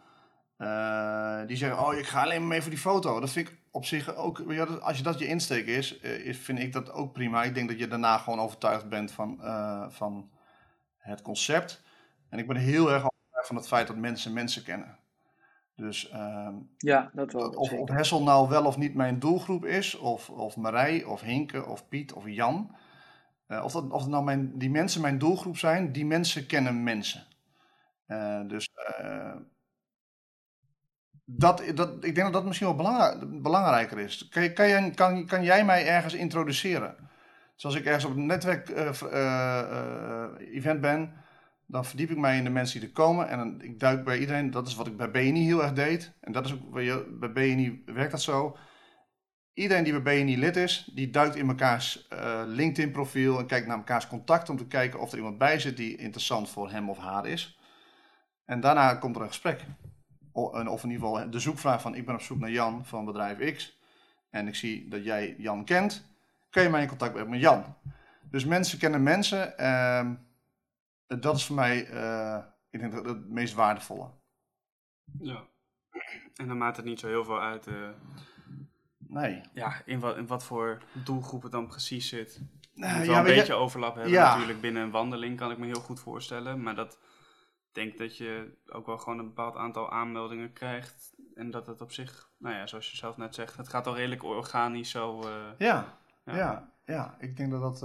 Eh, 0.57 1.47
die 1.47 1.57
zeggen, 1.57 1.79
oh, 1.85 1.93
ik 1.93 2.05
ga 2.07 2.21
alleen 2.23 2.39
maar 2.39 2.47
mee 2.49 2.61
voor 2.61 2.69
die 2.69 2.79
foto. 2.79 3.19
Dat 3.19 3.29
vind 3.31 3.47
ik 3.49 3.57
op 3.71 3.85
zich 3.85 4.15
ook, 4.15 4.55
dat- 4.55 4.81
als 4.81 4.97
je 4.97 5.03
dat 5.03 5.19
je 5.19 5.27
insteek 5.27 5.65
is, 5.67 5.99
eh, 5.99 6.25
is, 6.25 6.37
vind 6.37 6.59
ik 6.59 6.73
dat 6.73 6.91
ook 6.91 7.13
prima. 7.13 7.43
Ik 7.43 7.53
denk 7.53 7.69
dat 7.69 7.79
je 7.79 7.87
daarna 7.87 8.17
gewoon 8.17 8.39
overtuigd 8.39 8.89
bent 8.89 9.11
van, 9.11 9.39
van 9.91 10.29
het 10.97 11.21
concept. 11.21 11.81
En 12.29 12.39
ik 12.39 12.47
ben 12.47 12.57
heel 12.57 12.91
erg 12.91 13.03
overtuigd 13.03 13.47
van 13.47 13.55
het 13.55 13.67
feit 13.67 13.87
dat 13.87 13.95
mensen 13.97 14.33
mensen 14.33 14.63
kennen. 14.63 14.97
Dus 15.75 16.09
ehm, 16.09 16.53
ja, 16.77 17.09
dat 17.13 17.33
wel. 17.33 17.49
of, 17.49 17.73
of. 17.73 17.89
Hessel 17.89 18.23
nou 18.23 18.49
wel 18.49 18.65
of 18.65 18.77
niet 18.77 18.95
mijn 18.95 19.19
doelgroep 19.19 19.65
is, 19.65 19.97
of, 19.97 20.29
of 20.29 20.57
Marij, 20.57 21.03
of 21.03 21.21
Hinke, 21.21 21.65
of 21.65 21.87
Piet, 21.87 22.13
of 22.13 22.23
Jan. 22.27 22.75
eh, 23.47 23.63
of, 23.63 23.71
dat, 23.71 23.91
of 23.91 24.07
nou 24.07 24.23
mijn, 24.23 24.57
die 24.57 24.69
mensen 24.69 25.01
mijn 25.01 25.17
doelgroep 25.17 25.57
zijn, 25.57 25.91
die 25.91 26.05
mensen 26.05 26.45
kennen 26.45 26.83
mensen. 26.83 27.23
Eh, 28.05 28.41
dus 28.47 28.69
eh, 28.97 29.35
dat, 31.25 31.63
dat, 31.75 31.93
ik 31.93 32.15
denk 32.15 32.17
dat 32.17 32.33
dat 32.33 32.45
misschien 32.45 32.75
wel 32.75 33.19
belangrijker 33.41 33.99
is. 33.99 34.27
Kan, 34.27 34.53
kan, 34.53 34.67
je, 34.67 34.91
kan, 34.93 35.25
kan 35.25 35.43
jij 35.43 35.65
mij 35.65 35.87
ergens 35.87 36.13
introduceren? 36.13 36.95
Zoals 37.55 37.75
ik 37.75 37.85
ergens 37.85 38.05
op 38.05 38.15
een 38.15 38.25
netwerk-event 38.25 40.81
ben, 40.81 41.13
dan 41.73 41.85
verdiep 41.85 42.09
ik 42.09 42.17
mij 42.17 42.37
in 42.37 42.43
de 42.43 42.49
mensen 42.49 42.79
die 42.79 42.89
er 42.89 42.95
komen. 42.95 43.29
En 43.29 43.37
dan, 43.37 43.61
ik 43.61 43.79
duik 43.79 44.03
bij 44.03 44.17
iedereen. 44.17 44.51
Dat 44.51 44.67
is 44.67 44.75
wat 44.75 44.87
ik 44.87 44.97
bij 44.97 45.11
BNI 45.11 45.45
heel 45.45 45.63
erg 45.63 45.73
deed. 45.73 46.11
En 46.19 46.31
dat 46.31 46.45
is 46.45 46.53
ook 46.53 46.71
bij, 47.19 47.31
BNI 47.31 47.83
werkt 47.85 48.11
dat 48.11 48.21
zo. 48.21 48.57
Iedereen 49.53 49.83
die 49.83 50.01
bij 50.01 50.23
BNI 50.23 50.37
lid 50.37 50.55
is, 50.55 50.89
die 50.93 51.09
duikt 51.09 51.35
in 51.35 51.45
mekaars 51.45 52.07
eh, 52.07 52.41
LinkedIn-profiel 52.45 53.39
en 53.39 53.45
kijkt 53.45 53.67
naar 53.67 53.77
mekaars 53.77 54.07
contact 54.07 54.49
om 54.49 54.57
te 54.57 54.67
kijken 54.67 54.99
of 54.99 55.11
er 55.11 55.17
iemand 55.17 55.37
bij 55.37 55.59
zit 55.59 55.77
die 55.77 55.97
interessant 55.97 56.49
voor 56.49 56.69
hem 56.69 56.89
of 56.89 56.97
haar 56.97 57.27
is. 57.27 57.59
En 58.45 58.59
daarna 58.59 58.95
komt 58.95 59.15
er 59.15 59.21
een 59.21 59.27
gesprek. 59.27 59.65
Of 60.31 60.53
in 60.83 60.89
ieder 60.89 61.07
geval 61.07 61.29
de 61.29 61.39
zoekvraag 61.39 61.81
van 61.81 61.95
ik 61.95 62.05
ben 62.05 62.15
op 62.15 62.21
zoek 62.21 62.39
naar 62.39 62.51
Jan 62.51 62.85
van 62.85 63.05
bedrijf 63.05 63.55
X. 63.55 63.79
En 64.29 64.47
ik 64.47 64.55
zie 64.55 64.87
dat 64.87 65.03
jij 65.03 65.35
Jan 65.37 65.65
kent. 65.65 66.05
Kun 66.49 66.63
je 66.63 66.69
mij 66.69 66.81
in 66.81 66.87
contact 66.87 67.11
brengen 67.11 67.31
met 67.31 67.39
Jan? 67.39 67.75
Dus 68.29 68.45
mensen 68.45 68.79
kennen 68.79 69.03
mensen. 69.03 69.57
ehm, 69.57 70.13
dat 71.19 71.35
is 71.35 71.45
voor 71.45 71.55
mij, 71.55 71.87
eh, 71.87 72.43
ik 72.69 72.79
denk 72.79 72.91
dat 72.91 73.05
het 73.05 73.29
meest 73.29 73.53
waardevolle. 73.53 74.09
Ja. 75.19 75.43
En 76.35 76.47
dan 76.47 76.57
maakt 76.57 76.77
het 76.77 76.85
niet 76.85 76.99
zo 76.99 77.07
heel 77.07 77.25
veel 77.25 77.39
uit 77.41 77.67
eh, 77.67 77.89
Nee. 78.97 79.41
ja, 79.53 79.81
in, 79.85 79.99
wat, 79.99 80.17
in 80.17 80.27
wat 80.27 80.43
voor 80.43 80.81
doelgroep 81.03 81.43
het 81.43 81.51
dan 81.51 81.67
precies 81.67 82.09
zit. 82.09 82.33
Je 82.33 82.79
Nou, 82.81 82.97
moet 82.97 83.05
ja, 83.05 83.11
wel 83.11 83.21
een 83.23 83.29
je- 83.29 83.35
beetje 83.35 83.53
overlap 83.53 83.93
hebben 83.95 84.13
Ja. 84.13 84.31
natuurlijk 84.33 84.61
binnen 84.61 84.83
een 84.83 84.91
wandeling, 84.91 85.37
kan 85.37 85.51
ik 85.51 85.57
me 85.57 85.65
heel 85.65 85.81
goed 85.81 85.99
voorstellen. 85.99 86.61
Maar 86.63 86.75
dat 86.75 86.93
ik 87.67 87.73
denk 87.73 87.97
dat 87.97 88.17
je 88.17 88.57
ook 88.65 88.85
wel 88.85 88.97
gewoon 88.97 89.19
een 89.19 89.27
bepaald 89.27 89.55
aantal 89.55 89.91
aanmeldingen 89.91 90.53
krijgt. 90.53 91.13
En 91.35 91.51
dat 91.51 91.67
het 91.67 91.81
op 91.81 91.91
zich, 91.91 92.29
nou 92.37 92.55
ja, 92.55 92.67
zoals 92.67 92.91
je 92.91 92.97
zelf 92.97 93.17
net 93.17 93.35
zegt, 93.35 93.57
het 93.57 93.67
gaat 93.69 93.87
al 93.87 93.95
redelijk 93.95 94.23
organisch 94.23 94.89
zo. 94.89 95.21
eh, 95.21 95.51
Ja, 95.57 95.97
ja. 96.25 96.35
ja. 96.35 96.71
ja, 96.85 97.15
ik 97.19 97.37
denk 97.37 97.51
dat 97.51 97.61
dat 97.61 97.81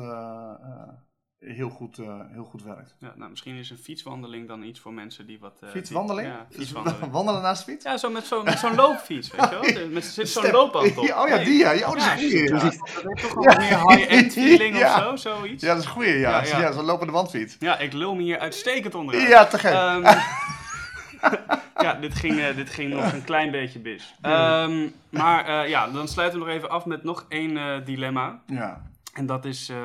heel, 1.40 1.68
goed, 1.68 1.98
eh, 1.98 2.20
heel 2.32 2.44
goed 2.44 2.62
werkt. 2.62 2.94
Ja, 2.98 3.12
nou, 3.16 3.30
misschien 3.30 3.54
is 3.56 3.70
een 3.70 3.78
fietswandeling 3.78 4.48
dan 4.48 4.62
iets 4.62 4.80
voor 4.80 4.92
mensen 4.92 5.26
die 5.26 5.38
wat... 5.40 5.58
eh, 5.60 5.68
Fietswandeling? 5.70 6.26
Ja, 6.28 6.46
Dus 6.48 6.56
fietswandeling. 6.58 7.10
Wandelen 7.12 7.42
naast 7.42 7.64
de 7.66 7.70
fiets? 7.72 7.84
Ja, 7.84 7.96
zo 7.96 8.10
met 8.10 8.26
zo'n 8.26 8.48
zo'n 8.56 8.74
loopfiets, 8.74 9.30
weet 9.30 9.50
je 9.50 9.74
wel? 9.74 9.88
Met, 9.88 10.04
zit 10.04 10.28
zo'n 10.28 10.50
loopband 10.50 10.96
op. 10.96 11.04
Ja, 11.06 11.22
oh 11.22 11.28
ja, 11.28 11.38
die 11.38 11.58
ja. 11.58 11.70
Ja, 11.70 11.88
oh, 11.88 11.92
dat 11.94 12.18
is 12.18 12.32
Ja, 12.32 12.38
ja. 12.44 12.50
Dat 12.50 12.62
heeft 13.02 13.20
toch 13.22 13.34
wel 13.34 13.56
meer 13.56 13.88
high-end 13.90 14.32
feeling 14.32 14.78
Ja. 14.78 15.12
of 15.12 15.18
zo, 15.20 15.36
zoiets. 15.36 15.62
Ja, 15.62 15.68
dat 15.68 15.78
is 15.78 15.84
een 15.84 15.90
goeie, 15.94 16.18
ja. 16.18 16.30
Ja, 16.42 16.46
Ja, 16.46 16.60
ja. 16.60 16.72
zo'n 16.72 16.84
lopende 16.84 17.12
wandfiets. 17.12 17.56
Ja, 17.58 17.78
ik 17.78 17.92
lul 17.92 18.14
me 18.14 18.22
hier 18.22 18.38
uitstekend 18.38 18.94
onderuit. 18.94 19.28
Ja, 19.28 19.46
te 19.46 19.58
gek. 19.58 19.72
Ehm, 19.72 20.02
ja, 21.84 21.94
dit 21.94 22.14
ging, 22.14 22.38
eh, 22.40 22.56
dit 22.56 22.70
ging 22.70 22.94
nog 22.94 23.12
een 23.12 23.24
klein 23.24 23.50
beetje 23.50 23.78
bis. 23.78 24.14
Ehm, 24.20 24.88
maar 25.10 25.68
ja, 25.68 25.88
dan 25.88 26.08
sluiten 26.08 26.38
we 26.40 26.44
nog 26.46 26.54
even 26.54 26.70
af 26.70 26.84
met 26.84 27.04
nog 27.04 27.24
één 27.28 27.84
dilemma. 27.84 28.40
ja. 28.46 28.86
En 29.12 29.26
dat 29.26 29.44
is 29.44 29.66
ja, 29.66 29.76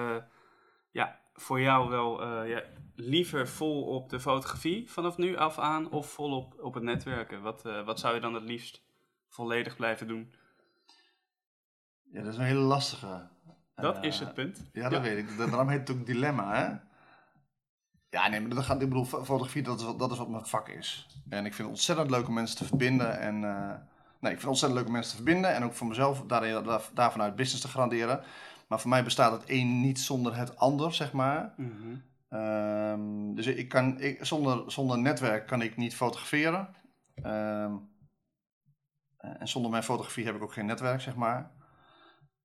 voor 1.34 1.62
jou 1.62 1.90
wel 1.90 2.22
eh, 2.22 2.50
ja, 2.50 2.64
liever 2.96 3.48
vol 3.48 3.84
op 3.84 4.10
de 4.10 4.20
fotografie 4.20 4.92
vanaf 4.92 5.18
nu 5.18 5.36
af 5.38 5.60
aan 5.60 5.92
of 5.92 6.10
volop 6.12 6.56
op 6.60 6.74
het 6.74 6.84
netwerken? 6.84 7.42
Wat, 7.42 7.66
eh, 7.66 7.86
wat 7.86 8.00
zou 8.00 8.16
je 8.16 8.22
dan 8.22 8.34
het 8.34 8.44
liefst 8.44 8.82
volledig 9.30 9.76
blijven 9.76 10.08
doen? 10.08 10.34
ja, 12.12 12.22
dat 12.22 12.32
is 12.34 12.38
een 12.38 12.46
hele 12.46 12.60
lastige. 12.60 13.28
Dat 13.76 13.98
Eh, 13.98 14.04
is 14.04 14.20
het 14.20 14.34
punt. 14.34 14.70
Ja, 14.74 14.90
dat 14.90 15.02
weet 15.02 15.18
ik. 15.18 15.38
Da- 15.38 15.46
Daarom 15.46 15.68
heet 15.70 15.88
het 15.88 15.98
ook 15.98 16.06
dilemma, 16.06 16.54
hè? 16.56 16.76
Ja, 18.10 18.28
nee, 18.28 18.42
maar 18.42 18.50
dat 18.50 18.64
gaat, 18.64 18.82
ik 18.82 18.88
bedoel, 18.90 19.06
fo- 19.06 19.24
fotografie, 19.24 19.62
dat 19.64 19.80
is, 19.80 19.86
wat, 19.86 20.00
dat 20.00 20.12
is 20.12 20.18
wat 20.18 20.30
mijn 20.30 20.46
vak 20.46 20.70
is. 20.70 21.08
En 21.30 21.46
ik 21.46 21.54
vind 21.54 21.58
het 21.68 21.78
ontzettend 21.78 22.10
leuk 22.10 22.28
om 22.28 22.34
mensen 22.34 22.58
te 22.58 22.66
verbinden. 22.66 23.20
En, 23.20 23.40
nee, 23.40 23.52
ik 24.20 24.40
vind 24.40 24.42
het 24.42 24.46
ontzettend 24.46 24.80
leuk 24.80 24.86
om 24.88 24.94
mensen 24.94 25.12
te 25.18 25.24
verbinden. 25.24 25.54
En 25.54 25.64
ook 25.64 25.74
voor 25.74 25.88
mezelf 25.88 26.22
daarin, 26.22 26.64
daar, 26.64 26.82
daarvan 26.94 27.22
uit 27.22 27.36
business 27.36 27.62
te 27.62 27.68
garanderen. 27.72 28.24
Maar 28.68 28.80
voor 28.80 28.90
mij 28.90 29.04
bestaat 29.04 29.32
het 29.32 29.44
een 29.50 29.82
niet 29.82 30.00
zonder 30.00 30.36
het 30.36 30.58
ander, 30.58 30.94
zeg 30.94 31.12
maar. 31.14 31.54
Mhm. 31.58 31.96
Ehm, 32.30 33.34
dus 33.34 33.46
ik 33.48 33.70
kan, 33.70 34.00
ik, 34.00 34.26
zonder, 34.26 34.72
zonder 34.72 34.98
netwerk 35.00 35.48
kan 35.48 35.62
ik 35.62 35.78
niet 35.78 35.96
fotograferen. 35.96 36.76
Ehm, 37.16 37.74
en 39.18 39.48
zonder 39.48 39.72
mijn 39.72 39.84
fotografie 39.84 40.26
heb 40.26 40.36
ik 40.36 40.42
ook 40.44 40.54
geen 40.54 40.66
netwerk, 40.66 41.02
zeg 41.02 41.16
maar. 41.16 41.52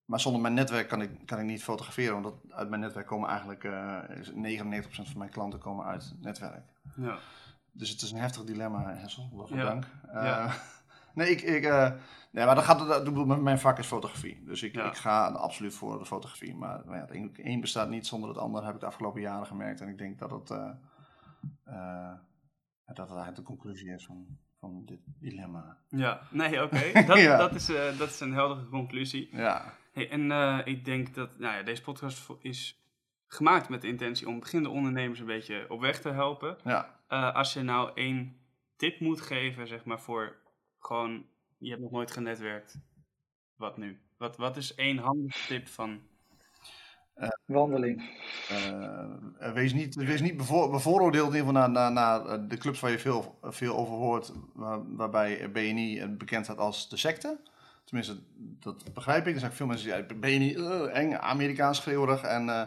Maar 0.05 0.21
zonder 0.21 0.41
mijn 0.41 0.55
netwerk 0.55 0.89
kan 0.89 1.03
ik, 1.03 1.27
kan 1.27 1.39
ik 1.39 1.45
niet 1.45 1.63
fotograferen, 1.65 2.23
want 2.23 2.35
uit 2.53 2.69
mijn 2.69 2.81
netwerk 2.81 3.07
komen 3.07 3.29
eigenlijk 3.29 3.65
uh, 3.65 3.99
99% 4.83 4.89
van 4.91 5.19
mijn 5.19 5.31
klanten 5.31 5.59
komen 5.59 5.87
uit 5.87 6.15
netwerk. 6.21 6.65
Ja. 6.97 7.19
Dus 7.73 7.91
het 7.91 8.03
is 8.03 8.11
een 8.11 8.19
heftig 8.19 8.45
dilemma, 8.45 8.95
Hessel. 8.97 9.31
Waarvoor 9.33 9.57
Ja. 9.57 9.65
dank. 9.65 9.85
Eh, 10.09 10.23
Ja. 10.23 10.53
nee, 11.15 11.31
ik, 11.31 11.41
ik, 11.41 11.65
eh, 11.65 11.93
nee, 12.39 12.47
maar 12.47 12.55
dat 12.55 12.65
gaat, 12.65 12.79
dat, 12.89 13.27
mijn- 13.27 13.43
mijn 13.43 13.59
vak 13.59 13.79
is 13.79 13.87
fotografie. 13.87 14.45
Dus 14.45 14.63
ik, 14.63 14.75
Ja. 14.75 14.87
ik 14.87 14.95
ga 14.97 15.27
absoluut 15.31 15.75
voor 15.75 15.99
de 15.99 16.07
fotografie. 16.07 16.55
Maar, 16.55 16.83
maar 16.87 16.95
ja, 16.97 17.01
het 17.03 17.11
een, 17.15 17.37
één 17.37 17.61
bestaat 17.61 17.89
niet 17.89 18.07
zonder 18.07 18.29
het 18.29 18.39
ander, 18.39 18.65
heb 18.65 18.75
ik 18.75 18.81
de 18.81 18.87
afgelopen 18.87 19.21
jaren 19.21 19.47
gemerkt. 19.47 19.81
En 19.81 19.89
ik 19.89 19.99
denk 19.99 20.19
dat 20.19 20.31
het, 20.31 20.51
eh, 20.51 22.13
dat 22.87 22.97
het 23.09 23.17
eigenlijk 23.17 23.37
de 23.37 23.43
conclusie 23.43 23.93
is 23.95 24.05
van, 24.07 24.27
van 24.61 24.83
dit 24.85 25.01
dilemma. 25.21 25.77
Ja, 25.89 26.21
nee, 26.31 26.63
oké. 26.63 26.93
Dat, 27.07 27.19
Ja. 27.19 27.37
dat, 27.37 27.55
is, 27.55 27.69
eh, 27.69 27.99
dat 27.99 28.09
is 28.09 28.21
een 28.21 28.33
heldere 28.33 28.69
conclusie. 28.69 29.37
Ja, 29.37 29.73
Hey, 29.93 30.11
en 30.11 30.31
ik 30.67 30.85
denk 30.85 31.15
dat 31.15 31.39
nou 31.39 31.57
ja, 31.57 31.63
deze 31.63 31.83
podcast 31.83 32.29
is 32.41 32.83
gemaakt 33.27 33.69
met 33.69 33.81
de 33.81 33.89
intentie 33.89 34.29
om 34.29 34.41
beginnende 34.41 34.77
ondernemers 34.77 35.21
een 35.21 35.27
beetje 35.27 35.71
op 35.71 35.81
weg 35.81 36.01
te 36.01 36.09
helpen. 36.11 36.57
ja. 36.65 36.97
Als 37.33 37.53
je 37.53 37.63
nou 37.63 37.91
één 37.95 38.37
tip 38.77 39.01
moet 39.01 39.21
geven, 39.21 39.67
zeg 39.69 39.85
maar, 39.85 40.01
voor 40.01 40.37
gewoon, 40.79 41.25
je 41.59 41.71
hebt 41.71 41.83
nog 41.83 41.91
nooit 41.91 42.11
genetwerkt, 42.11 42.79
wat 43.57 43.77
nu? 43.77 44.01
Wat, 44.17 44.37
wat 44.37 44.57
is 44.57 44.75
één 44.75 44.99
handige 44.99 45.47
tip 45.47 45.69
van, 45.69 46.01
Wandeling. 47.47 48.11
Eh, 48.49 49.53
wees 49.53 49.73
niet, 49.73 49.95
wees 49.95 50.21
niet 50.21 50.37
bevoor, 50.37 50.71
bevooroordeeld 50.71 51.29
in 51.33 51.37
ieder 51.37 51.47
geval 51.55 51.61
naar, 51.63 51.71
naar, 51.71 51.93
naar 51.93 52.27
eh, 52.27 52.49
de 52.49 52.57
clubs 52.57 52.81
waar 52.81 52.91
je 52.91 52.99
veel, 52.99 53.39
veel 53.43 53.77
over 53.77 53.95
hoort, 53.95 54.33
waar- 54.55 54.97
waarbij 54.97 55.51
BNI 55.53 55.99
eh, 55.99 56.09
bekend 56.09 56.45
staat 56.45 56.59
als 56.59 56.89
de 56.89 56.97
secte. 56.97 57.41
Tenminste, 57.85 58.19
dat 58.39 58.95
begrijp 58.95 59.27
ik. 59.27 59.35
Er 59.35 59.41
zijn 59.41 59.53
veel 59.53 59.67
mensen 59.67 59.87
die 59.87 59.95
zeggen, 59.97 60.21
BNI, 60.21 60.55
eh, 60.55 60.97
eng, 60.99 61.13
Amerikaans 61.15 61.79
schreeuwerig 61.79 62.23
en, 62.23 62.49
eh, 62.49 62.67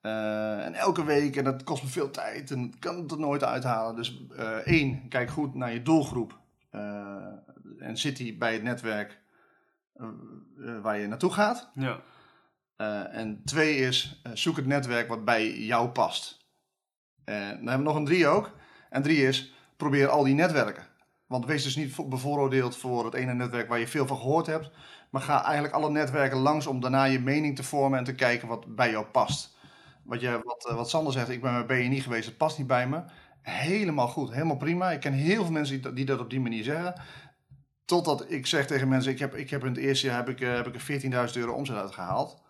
eh, 0.00 0.64
en 0.66 0.74
elke 0.74 1.04
week 1.04 1.36
en 1.36 1.44
dat 1.44 1.64
kost 1.64 1.82
me 1.82 1.88
veel 1.88 2.10
tijd 2.10 2.50
en 2.50 2.64
ik 2.64 2.80
kan 2.80 2.96
het 2.96 3.10
er 3.10 3.18
nooit 3.18 3.44
uithalen. 3.44 3.96
Dus 3.96 4.22
eh, 4.36 4.56
één, 4.56 5.08
kijk 5.08 5.30
goed 5.30 5.54
naar 5.54 5.72
je 5.72 5.82
doelgroep 5.82 6.38
eh, 6.70 7.26
en 7.78 7.96
zit 7.98 8.16
die 8.16 8.36
bij 8.38 8.52
het 8.52 8.62
netwerk 8.62 9.18
eh, 9.94 10.06
eh, 10.66 10.82
waar 10.82 10.98
je 10.98 11.06
naartoe 11.06 11.32
gaat. 11.32 11.70
ja, 11.74 12.00
Eh, 12.76 13.14
en 13.16 13.42
twee 13.44 13.76
is, 13.76 14.20
zoek 14.32 14.56
het 14.56 14.66
netwerk 14.66 15.08
wat 15.08 15.24
bij 15.24 15.58
jou 15.58 15.88
past. 15.88 16.46
En 17.24 17.34
dan 17.48 17.66
hebben 17.68 17.76
we 17.78 17.82
nog 17.92 17.96
een 17.96 18.04
drie 18.04 18.26
ook. 18.26 18.56
En 18.90 19.02
drie 19.02 19.26
is, 19.26 19.54
probeer 19.76 20.08
al 20.08 20.24
die 20.24 20.34
netwerken. 20.34 20.86
Want 21.26 21.46
wees 21.46 21.62
dus 21.62 21.76
niet 21.76 21.92
vo- 21.94 22.08
bevooroordeeld 22.08 22.76
voor 22.76 23.04
het 23.04 23.14
ene 23.14 23.34
netwerk 23.34 23.68
waar 23.68 23.78
je 23.78 23.86
veel 23.86 24.06
van 24.06 24.16
gehoord 24.16 24.46
hebt. 24.46 24.70
Maar 25.10 25.22
ga 25.22 25.44
eigenlijk 25.44 25.74
alle 25.74 25.90
netwerken 25.90 26.38
langs 26.38 26.66
om 26.66 26.80
daarna 26.80 27.04
je 27.04 27.20
mening 27.20 27.56
te 27.56 27.62
vormen 27.62 27.98
en 27.98 28.04
te 28.04 28.14
kijken 28.14 28.48
wat 28.48 28.74
bij 28.74 28.90
jou 28.90 29.06
past. 29.06 29.56
Wat, 30.04 30.20
je, 30.20 30.40
wat, 30.44 30.72
wat 30.76 30.90
Sander 30.90 31.12
zegt, 31.12 31.28
ik 31.28 31.42
ben 31.42 31.66
bij 31.66 31.86
BNI 31.88 32.00
geweest, 32.00 32.26
het 32.26 32.36
past 32.36 32.58
niet 32.58 32.66
bij 32.66 32.88
me. 32.88 33.02
Helemaal 33.42 34.08
goed, 34.08 34.32
helemaal 34.32 34.56
prima. 34.56 34.90
Ik 34.90 35.00
ken 35.00 35.12
heel 35.12 35.42
veel 35.44 35.52
mensen 35.52 35.94
die 35.94 36.04
dat 36.04 36.20
op 36.20 36.30
die 36.30 36.40
manier 36.40 36.64
zeggen. 36.64 36.94
Totdat 37.90 38.30
ik 38.30 38.46
zeg 38.46 38.66
tegen 38.66 38.88
mensen, 38.88 39.12
ik 39.12 39.18
heb, 39.18 39.34
ik 39.34 39.50
heb 39.50 39.60
in 39.64 39.68
het 39.68 39.76
eerste 39.76 40.06
jaar 40.06 40.16
heb 40.16 40.28
ik, 40.28 40.40
eh, 40.40 40.54
heb 40.54 40.66
ik 40.66 40.74
er 40.74 40.80
14.000 40.80 41.36
euro 41.36 41.52
omzet 41.52 41.76
uitgehaald. 41.76 42.42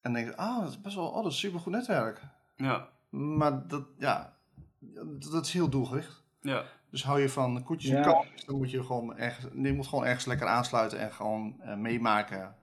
En 0.00 0.12
dan 0.12 0.12
denk 0.12 0.28
ik, 0.28 0.40
oh, 0.40 0.60
dat 0.60 0.68
is 0.68 0.80
best 0.80 0.94
wel, 0.94 1.08
oh, 1.08 1.22
dat 1.22 1.32
is 1.32 1.38
supergoed 1.38 1.72
netwerk. 1.72 2.20
ja, 2.56 2.88
Maar 3.08 3.66
dat, 3.66 3.86
ja, 3.98 4.36
dat, 4.78 5.22
dat 5.30 5.46
is 5.46 5.52
heel 5.52 5.68
doelgericht. 5.68 6.24
ja, 6.40 6.64
Dus 6.90 7.04
hou 7.04 7.20
je 7.20 7.28
van 7.28 7.62
koetjes 7.62 7.90
en 7.90 8.02
kalfjes, 8.02 8.44
dan 8.44 8.56
moet 8.56 8.70
je 8.70 8.84
gewoon 8.84 9.16
ergens, 9.16 9.46
je 9.62 9.72
moet 9.72 9.86
gewoon 9.86 10.04
ergens 10.04 10.24
lekker 10.24 10.46
aansluiten 10.46 10.98
en 10.98 11.12
gewoon 11.12 11.60
eh, 11.60 11.76
meemaken 11.76 12.54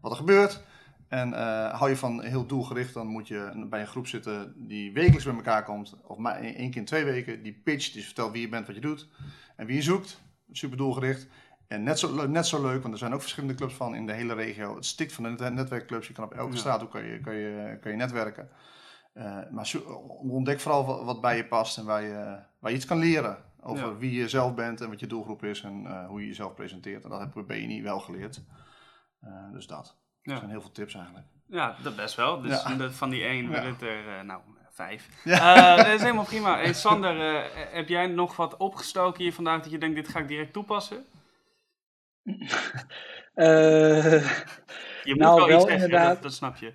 wat 0.00 0.10
er 0.10 0.16
gebeurt. 0.16 0.62
En 1.08 1.32
eh, 1.32 1.78
hou 1.78 1.90
je 1.90 1.96
van 1.96 2.22
heel 2.22 2.46
doelgericht, 2.46 2.94
dan 2.94 3.06
moet 3.06 3.28
je 3.28 3.66
bij 3.70 3.80
een 3.80 3.86
groep 3.86 4.06
zitten 4.06 4.54
die 4.56 4.92
wekelijks 4.92 5.24
bij 5.24 5.34
elkaar 5.34 5.64
komt. 5.64 5.96
Of 6.02 6.18
maar 6.18 6.36
één 6.36 6.54
één 6.54 6.70
keer 6.70 6.80
in 6.80 6.86
twee 6.86 7.04
weken. 7.04 7.42
Die 7.42 7.60
pitcht, 7.64 7.92
die 7.92 8.04
vertelt 8.04 8.32
wie 8.32 8.40
je 8.40 8.48
bent, 8.48 8.66
wat 8.66 8.74
je 8.74 8.80
doet. 8.80 9.08
En 9.56 9.66
wie 9.66 9.76
je 9.76 9.82
zoekt. 9.82 10.24
Super 10.52 10.76
doelgericht. 10.76 11.28
En 11.68 11.82
net 11.82 11.98
zo, 11.98 12.26
net 12.26 12.46
zo 12.46 12.62
leuk, 12.62 12.80
want 12.82 12.92
er 12.94 12.98
zijn 13.00 13.12
ook 13.14 13.20
verschillende 13.20 13.54
clubs 13.54 13.74
van 13.74 13.94
in 13.94 14.06
de 14.06 14.12
hele 14.12 14.34
regio. 14.34 14.74
Het 14.74 14.84
stikt 14.86 15.12
van 15.12 15.24
de 15.24 15.30
net- 15.30 15.54
netwerkclubs. 15.54 16.06
Je 16.06 16.12
kan 16.14 16.24
op 16.24 16.32
elke 16.34 16.52
Ja. 16.52 16.58
straat 16.58 16.88
kan 16.88 17.04
je, 17.04 17.20
kan 17.20 17.34
je, 17.34 17.78
kan 17.80 17.90
je 17.90 17.96
netwerken. 17.96 18.48
Eh, 19.12 19.38
maar 19.50 19.72
ontdek 20.22 20.60
vooral 20.60 21.04
wat, 21.04 21.20
bij 21.20 21.36
je 21.36 21.46
past 21.46 21.78
en 21.78 21.84
waar 21.84 22.02
je, 22.02 22.38
waar 22.58 22.70
je 22.70 22.76
iets 22.76 22.86
kan 22.86 22.98
leren. 22.98 23.44
Over 23.60 23.86
Ja. 23.86 23.96
wie 23.96 24.12
je 24.12 24.28
zelf 24.28 24.54
bent 24.54 24.80
en 24.80 24.88
wat 24.88 25.00
je 25.00 25.06
doelgroep 25.06 25.44
is 25.44 25.60
en 25.62 25.86
eh, 25.86 26.06
hoe 26.06 26.20
je 26.20 26.26
jezelf 26.26 26.54
presenteert. 26.54 27.04
En 27.04 27.10
dat 27.10 27.20
heb 27.20 27.36
ik 27.36 27.46
bij 27.46 27.58
BNI 27.66 27.82
wel 27.82 28.00
geleerd. 28.00 28.42
Eh, 29.20 29.52
dus 29.52 29.66
dat. 29.66 29.96
Ja. 30.22 30.36
zijn 30.36 30.50
heel 30.50 30.60
veel 30.60 30.72
tips 30.72 30.94
eigenlijk. 30.94 31.26
Ja, 31.46 31.76
dat 31.82 31.96
best 31.96 32.14
wel. 32.14 32.40
Dus 32.40 32.62
Ja. 32.62 32.90
van 32.90 33.10
die 33.10 33.22
één 33.24 33.48
wil 33.50 33.62
het 33.62 33.82
er, 33.82 34.24
nou, 34.24 34.40
vijf. 34.76 35.08
Ja. 35.24 35.76
Eh, 35.76 35.84
dat 35.84 35.94
is 35.94 36.00
helemaal 36.02 36.24
prima. 36.24 36.56
Hey, 36.58 36.72
Sander, 36.72 37.20
eh, 37.20 37.44
heb 37.74 37.88
jij 37.88 38.06
nog 38.06 38.36
wat 38.36 38.56
opgestoken 38.56 39.22
hier 39.22 39.32
vandaag 39.32 39.62
dat 39.62 39.70
je 39.70 39.78
denkt, 39.78 39.96
dit 39.96 40.08
ga 40.08 40.18
ik 40.18 40.28
direct 40.28 40.52
toepassen? 40.52 41.04
Eh, 43.34 44.12
Je 45.02 45.14
moet 45.14 45.18
Nou, 45.18 45.36
wel, 45.36 45.46
wel 45.48 45.56
iets 45.56 45.66
zeggen, 45.70 45.90
dat, 45.90 46.22
dat 46.22 46.32
snap 46.32 46.56
je. 46.56 46.72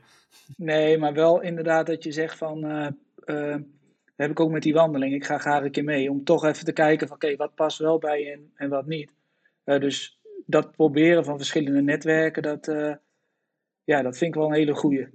nee, 0.58 0.98
maar 0.98 1.14
wel 1.14 1.42
inderdaad 1.42 1.86
dat 1.86 2.04
je 2.04 2.12
zegt 2.12 2.38
van, 2.38 2.64
eh, 2.66 2.86
eh, 3.26 3.52
dat 3.56 4.16
heb 4.16 4.32
ik 4.32 4.40
ook 4.40 4.52
met 4.52 4.62
die 4.64 4.74
wandeling. 4.74 5.14
Ik 5.14 5.26
ga 5.26 5.38
graag 5.38 5.64
een 5.64 5.72
keer 5.72 5.84
mee 5.84 6.10
om 6.10 6.24
toch 6.24 6.46
even 6.46 6.66
te 6.66 6.72
kijken 6.74 7.08
van, 7.08 7.16
oké, 7.16 7.36
wat 7.36 7.56
past 7.56 7.78
wel 7.78 7.98
bij 8.00 8.22
je 8.24 8.32
en, 8.32 8.52
en 8.56 8.70
wat 8.70 8.86
niet. 8.86 9.14
Eh, 9.64 9.80
dus 9.80 10.20
dat 10.46 10.72
proberen 10.72 11.26
van 11.26 11.38
verschillende 11.38 11.82
netwerken, 11.82 12.44
dat, 12.44 12.68
eh, 12.68 12.94
ja, 13.84 14.02
dat 14.02 14.18
vind 14.18 14.36
ik 14.36 14.40
wel 14.42 14.50
een 14.50 14.56
hele 14.58 14.74
goeie. 14.74 15.08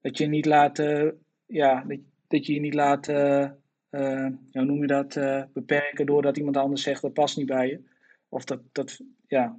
Dat 0.00 0.18
je 0.18 0.26
niet 0.26 0.46
laat, 0.46 0.78
eh, 0.78 1.08
ja, 1.46 1.84
dat, 1.86 1.98
dat 2.28 2.46
je 2.46 2.54
je 2.54 2.60
niet 2.60 2.74
laat, 2.74 3.08
eh, 3.08 3.42
eh, 3.90 4.28
hoe 4.52 4.64
noem 4.64 4.80
je 4.80 4.86
dat, 4.86 5.16
eh, 5.16 5.42
beperken 5.52 6.06
doordat 6.06 6.36
iemand 6.36 6.56
anders 6.56 6.82
zegt 6.82 7.02
dat 7.02 7.12
past 7.12 7.36
niet 7.36 7.46
bij 7.46 7.68
je. 7.68 7.80
Of 8.28 8.44
dat, 8.44 8.60
dat, 8.72 9.00
ja, 9.26 9.58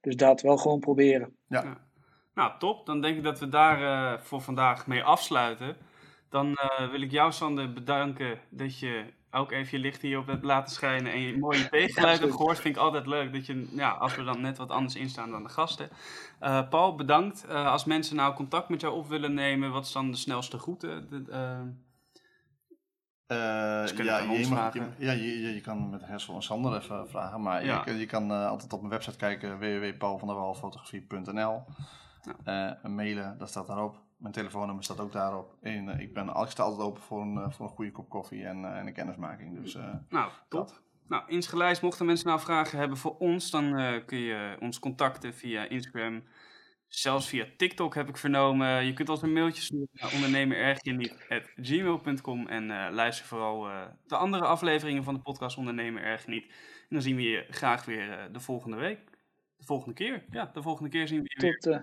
dus 0.00 0.16
dat 0.16 0.40
wel 0.40 0.56
gewoon 0.56 0.80
proberen. 0.80 1.36
Nou, 2.36 2.58
top. 2.58 2.86
Dan 2.86 3.00
denk 3.00 3.16
ik 3.16 3.22
dat 3.22 3.38
we 3.38 3.48
daar 3.48 3.82
eh, 3.82 4.20
voor 4.20 4.40
vandaag 4.40 4.86
mee 4.86 5.02
afsluiten. 5.02 5.76
Dan 6.28 6.54
eh, 6.54 6.90
wil 6.90 7.00
ik 7.00 7.10
jou, 7.10 7.32
Sander, 7.32 7.72
bedanken 7.72 8.38
dat 8.48 8.78
je 8.78 9.04
ook 9.36 9.52
even 9.52 9.78
je 9.78 9.84
licht 9.84 10.02
hierop 10.02 10.26
hebt 10.26 10.44
laten 10.44 10.74
schijnen 10.74 11.12
en 11.12 11.20
je 11.20 11.38
mooie 11.38 11.68
tegengeluid 11.78 12.20
hebt 12.20 12.32
gehoord. 12.32 12.58
Vind 12.60 12.76
ik 12.76 12.82
altijd 12.82 13.06
leuk 13.06 13.32
dat 13.32 13.46
je, 13.46 13.68
ja, 13.74 13.90
als 13.90 14.16
we 14.16 14.24
dan 14.24 14.40
net 14.40 14.58
wat 14.58 14.70
anders 14.70 14.94
instaan 14.96 15.30
dan 15.30 15.42
de 15.42 15.48
gasten. 15.48 15.88
Eh, 16.40 16.68
Paul, 16.68 16.94
bedankt. 16.94 17.44
Eh, 17.46 17.66
als 17.70 17.84
mensen 17.84 18.16
nou 18.16 18.34
contact 18.34 18.68
met 18.68 18.80
jou 18.80 18.94
op 18.94 19.08
willen 19.08 19.34
nemen, 19.34 19.70
wat 19.72 19.84
is 19.84 19.92
dan 19.92 20.10
de 20.10 20.16
snelste 20.16 20.56
route? 20.56 21.06
De, 21.10 21.24
eh, 21.30 21.60
ja, 23.26 23.84
je, 24.18 24.46
mag- 24.48 24.74
je- 24.74 24.88
ja, 24.98 25.12
je, 25.12 25.54
je, 25.54 25.60
kan 25.60 25.90
met 25.90 26.06
Hessel 26.06 26.34
en 26.34 26.42
Sander 26.42 26.76
even 26.76 27.08
vragen. 27.08 27.42
Maar 27.42 27.64
Ja. 27.64 27.78
je, 27.78 27.84
kan- 27.84 27.96
je 27.98 28.06
kan 28.06 28.30
altijd 28.30 28.72
op 28.72 28.78
mijn 28.78 28.92
website 28.92 29.16
kijken, 29.16 29.58
www.paulvanderwalfotografie.nl 29.58 31.62
Eh, 32.44 32.70
mailen, 32.82 33.38
dat 33.38 33.48
staat 33.48 33.66
daarop. 33.66 34.04
Mijn 34.16 34.32
telefoonnummer 34.32 34.84
staat 34.84 35.00
ook 35.00 35.12
daarop. 35.12 35.56
En 35.60 35.88
eh, 35.88 36.00
ik, 36.00 36.14
ben, 36.14 36.28
ik 36.28 36.46
sta 36.48 36.62
altijd 36.62 36.88
open 36.88 37.02
voor 37.02 37.20
een, 37.22 37.36
eh, 37.36 37.50
voor 37.50 37.66
een 37.66 37.72
goede 37.72 37.92
kop 37.92 38.08
koffie 38.08 38.44
en, 38.44 38.64
eh, 38.64 38.78
en 38.78 38.86
een 38.86 38.92
kennismaking. 38.92 39.60
Dus 39.62 39.74
eh, 39.74 39.94
Nou, 40.08 40.30
top. 40.48 40.84
Nou, 41.08 41.22
insgelijks, 41.26 41.80
mochten 41.80 42.06
mensen 42.06 42.26
nou 42.26 42.40
vragen 42.40 42.78
hebben 42.78 42.96
voor 42.96 43.16
ons, 43.18 43.50
dan 43.50 43.76
eh, 43.78 44.04
kun 44.06 44.18
je 44.18 44.56
ons 44.60 44.78
contacten 44.78 45.34
via 45.34 45.68
Instagram. 45.68 46.22
Zelfs 46.88 47.28
via 47.28 47.46
TikTok 47.56 47.94
heb 47.94 48.08
ik 48.08 48.16
vernomen. 48.16 48.84
Je 48.84 48.92
kunt 48.92 49.08
ons 49.08 49.22
een 49.22 49.32
mailtje 49.32 49.62
sturen 49.62 49.88
naar 49.92 50.12
ondernemerergeniet.gmail.com 50.12 52.46
en 52.46 52.70
eh, 52.70 52.92
luister 52.92 53.26
vooral 53.26 53.68
eh, 53.68 53.86
de 54.06 54.16
andere 54.16 54.44
afleveringen 54.44 55.04
van 55.04 55.14
de 55.14 55.20
podcast 55.20 55.56
Ondernemer 55.56 56.02
Erg 56.02 56.26
Niet. 56.26 56.44
En 56.48 56.86
dan 56.88 57.02
zien 57.02 57.16
we 57.16 57.22
je 57.22 57.46
graag 57.50 57.84
weer 57.84 58.28
de 58.32 58.40
volgende 58.40 58.76
week. 58.76 58.98
De 59.56 59.64
volgende 59.64 59.94
keer. 59.94 60.24
Ja, 60.30 60.50
de 60.52 60.62
volgende 60.62 60.90
keer 60.90 61.08
zien 61.08 61.22
we 61.22 61.28
je 61.34 61.40
weer. 61.42 61.58
Tot, 61.58 61.82